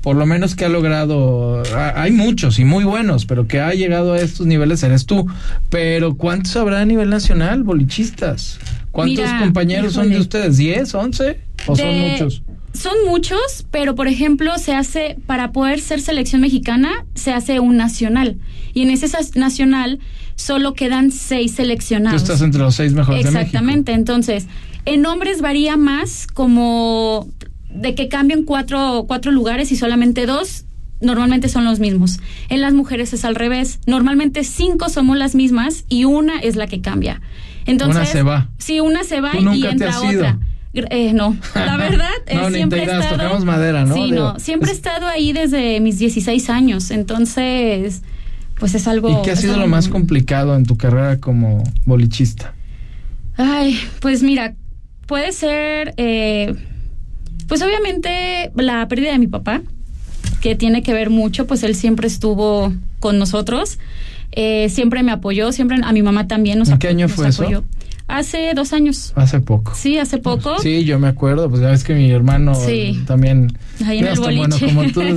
[0.00, 1.62] por lo menos que ha logrado
[1.94, 5.28] hay muchos y muy buenos pero que ha llegado a estos niveles eres tú.
[5.70, 8.58] Pero cuántos habrá a nivel nacional bolichistas
[8.90, 12.42] cuántos compañeros son de ustedes 10 11 o son muchos
[12.72, 17.76] son muchos, pero por ejemplo, se hace, para poder ser selección mexicana, se hace un
[17.76, 18.38] nacional.
[18.74, 19.98] Y en ese nacional
[20.36, 22.22] solo quedan seis seleccionados.
[22.22, 23.92] Tú estás entre los seis mejores Exactamente.
[23.92, 24.46] Entonces,
[24.86, 27.28] en hombres varía más como
[27.70, 30.64] de que cambien cuatro, cuatro lugares y solamente dos
[31.00, 32.20] normalmente son los mismos.
[32.48, 33.80] En las mujeres es al revés.
[33.86, 37.20] Normalmente cinco somos las mismas y una es la que cambia.
[37.66, 38.48] Entonces, una se va.
[38.58, 40.38] Sí, una se va y entra otra.
[40.74, 43.94] Eh, no, la verdad, no, siempre he estado, madera, ¿no?
[43.94, 48.02] Sí, no, siempre he estado ahí desde mis 16 años, entonces,
[48.58, 49.10] pues es algo...
[49.10, 52.54] ¿Y qué ha sido lo más complicado en tu carrera como bolichista?
[53.36, 54.54] Ay, pues mira,
[55.06, 56.54] puede ser, eh,
[57.48, 59.60] pues obviamente la pérdida de mi papá,
[60.40, 63.78] que tiene que ver mucho, pues él siempre estuvo con nosotros,
[64.32, 67.44] eh, siempre me apoyó, siempre a mi mamá también nos, ¿En qué año fue eso?
[68.12, 69.12] Hace dos años.
[69.16, 69.72] Hace poco.
[69.74, 70.58] Sí, hace poco.
[70.60, 73.00] Sí, yo me acuerdo, pues ya ves que mi hermano Sí.
[73.06, 73.56] también,
[73.86, 75.12] Ahí en el bueno, como tú y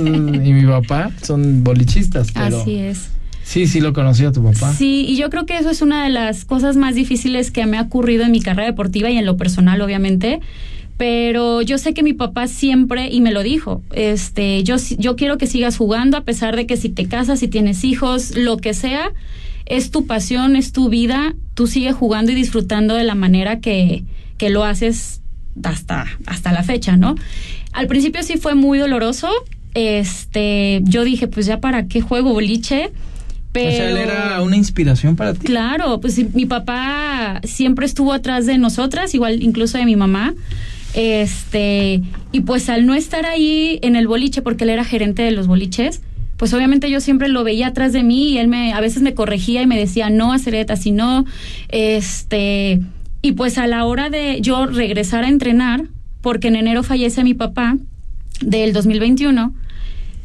[0.52, 3.10] mi papá, son bolichistas, pero Así es.
[3.42, 4.72] sí, sí lo conocía tu papá.
[4.72, 7.76] Sí, y yo creo que eso es una de las cosas más difíciles que me
[7.78, 10.40] ha ocurrido en mi carrera deportiva y en lo personal, obviamente.
[10.96, 15.36] Pero yo sé que mi papá siempre, y me lo dijo, este, yo, yo quiero
[15.36, 18.72] que sigas jugando a pesar de que si te casas, si tienes hijos, lo que
[18.72, 19.10] sea,
[19.66, 24.04] es tu pasión, es tu vida, tú sigues jugando y disfrutando de la manera que,
[24.38, 25.20] que lo haces
[25.62, 27.16] hasta, hasta la fecha, ¿no?
[27.72, 29.28] Al principio sí fue muy doloroso,
[29.74, 32.92] este, yo dije, pues ya para qué juego boliche,
[33.52, 33.68] pero...
[33.68, 35.46] O sea, él era una inspiración para ti.
[35.46, 40.34] Claro, pues mi papá siempre estuvo atrás de nosotras, igual incluso de mi mamá.
[40.94, 42.00] Este,
[42.32, 45.46] y pues al no estar ahí en el boliche, porque él era gerente de los
[45.46, 46.00] boliches,
[46.36, 49.14] pues obviamente yo siempre lo veía atrás de mí y él me, a veces me
[49.14, 51.24] corregía y me decía, no, Acereta, si no,
[51.68, 52.80] este,
[53.22, 55.84] y pues a la hora de yo regresar a entrenar,
[56.20, 57.76] porque en enero fallece mi papá
[58.40, 59.54] del 2021,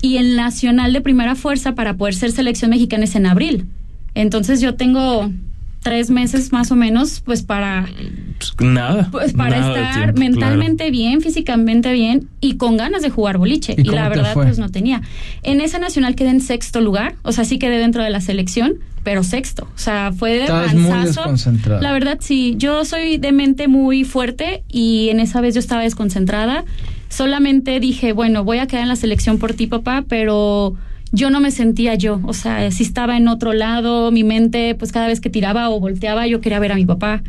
[0.02, 3.68] y el nacional de primera fuerza para poder ser selección mexicana es en abril.
[4.16, 5.32] Entonces yo tengo
[5.82, 7.88] tres meses más o menos, pues para,
[8.60, 9.10] nada.
[9.12, 13.76] pues para nada estar tiempo, mentalmente bien, físicamente bien y con ganas de jugar boliche.
[13.78, 15.02] ¿Y la verdad, pues no tenía.
[15.44, 18.76] En esa nacional quedé en sexto lugar, o sea, sí quedé dentro de la selección,
[19.04, 19.68] pero sexto.
[19.76, 20.92] O sea, fue de Estabas muy.
[21.82, 22.56] La verdad, sí.
[22.58, 26.64] Yo soy de mente muy fuerte y en esa vez yo estaba desconcentrada.
[27.10, 30.78] Solamente dije, bueno, voy a quedar en la selección por ti, papá, pero
[31.12, 32.20] yo no me sentía yo.
[32.26, 35.80] O sea, si estaba en otro lado, mi mente, pues cada vez que tiraba o
[35.80, 37.24] volteaba, yo quería ver a mi papá.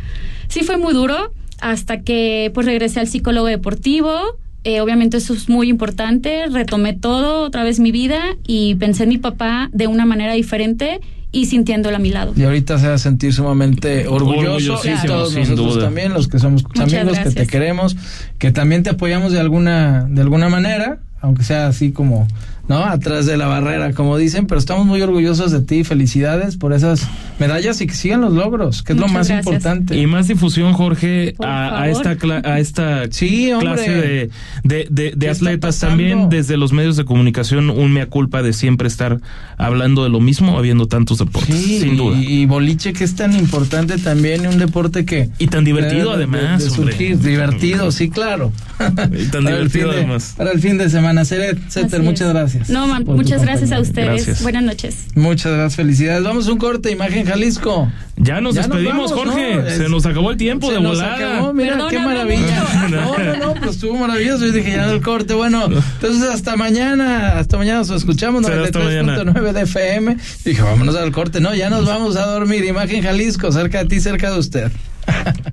[0.48, 4.38] Sí fue muy duro hasta que pues regresé al psicólogo deportivo.
[4.64, 6.46] Eh, obviamente eso es muy importante.
[6.50, 11.00] Retomé todo, otra vez mi vida y pensé en mi papá de una manera diferente
[11.32, 12.34] y sintiéndolo a mi lado.
[12.36, 15.84] Y ahorita se va a sentir sumamente orgulloso y Orgullosísimo, todos sin nosotros duda.
[15.84, 17.96] también, los que somos tus amigos, que te queremos,
[18.38, 22.28] que también te apoyamos de alguna, de alguna manera, aunque sea así como,
[22.72, 22.84] ¿no?
[22.84, 27.06] Atrás de la barrera, como dicen, pero estamos muy orgullosos de ti, felicidades por esas
[27.38, 29.46] medallas y que sigan los logros, que es lo más gracias.
[29.46, 29.96] importante.
[29.98, 34.30] Y más difusión, Jorge, a, esta, cla- a esta Sí, clase de,
[34.64, 35.78] de, de- de ¿Qué está atletas.
[35.80, 39.20] También desde los medios de comunicación, un mea culpa de siempre estar
[39.58, 42.16] hablando de lo mismo, habiendo tantos deportes, Sí, sin duda.
[42.18, 45.28] Y, y boliche que es tan importante también, un deporte que...
[45.38, 48.52] Y tan divertido, de- de- además, de surgir, divertido, sí, claro.
[48.80, 50.34] Y tan Para divertido, de- además.
[50.36, 51.24] Para el fin de semana.
[51.24, 52.61] Ceret, Ceter, Así muchas es.
[52.68, 52.78] Gracias.
[52.78, 54.26] No, man, muchas gracias a ustedes.
[54.26, 54.42] Gracias.
[54.42, 54.96] Buenas noches.
[55.14, 56.24] Muchas gracias, felicidades.
[56.24, 57.90] Vamos a un corte, Imagen Jalisco.
[58.16, 59.56] Ya nos Ya nos despedimos, vamos, Jorge.
[59.56, 59.70] ¿no?
[59.70, 61.14] Se nos acabó el tiempo Se de nos volada.
[61.34, 62.64] acabó, mira, qué maravilla.
[62.90, 64.46] No, no, no, pues estuvo maravilloso.
[64.46, 65.34] Yo dije ya el corte.
[65.34, 70.16] Bueno, entonces hasta mañana, hasta mañana nos escuchamos, Será hasta 93.9 de FM.
[70.44, 71.40] Dije, vámonos al corte.
[71.40, 72.64] No, ya nos vamos a dormir.
[72.64, 74.70] Imagen Jalisco, cerca de ti, cerca de usted.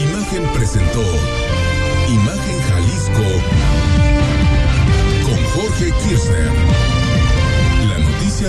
[0.00, 1.02] Imagen presentó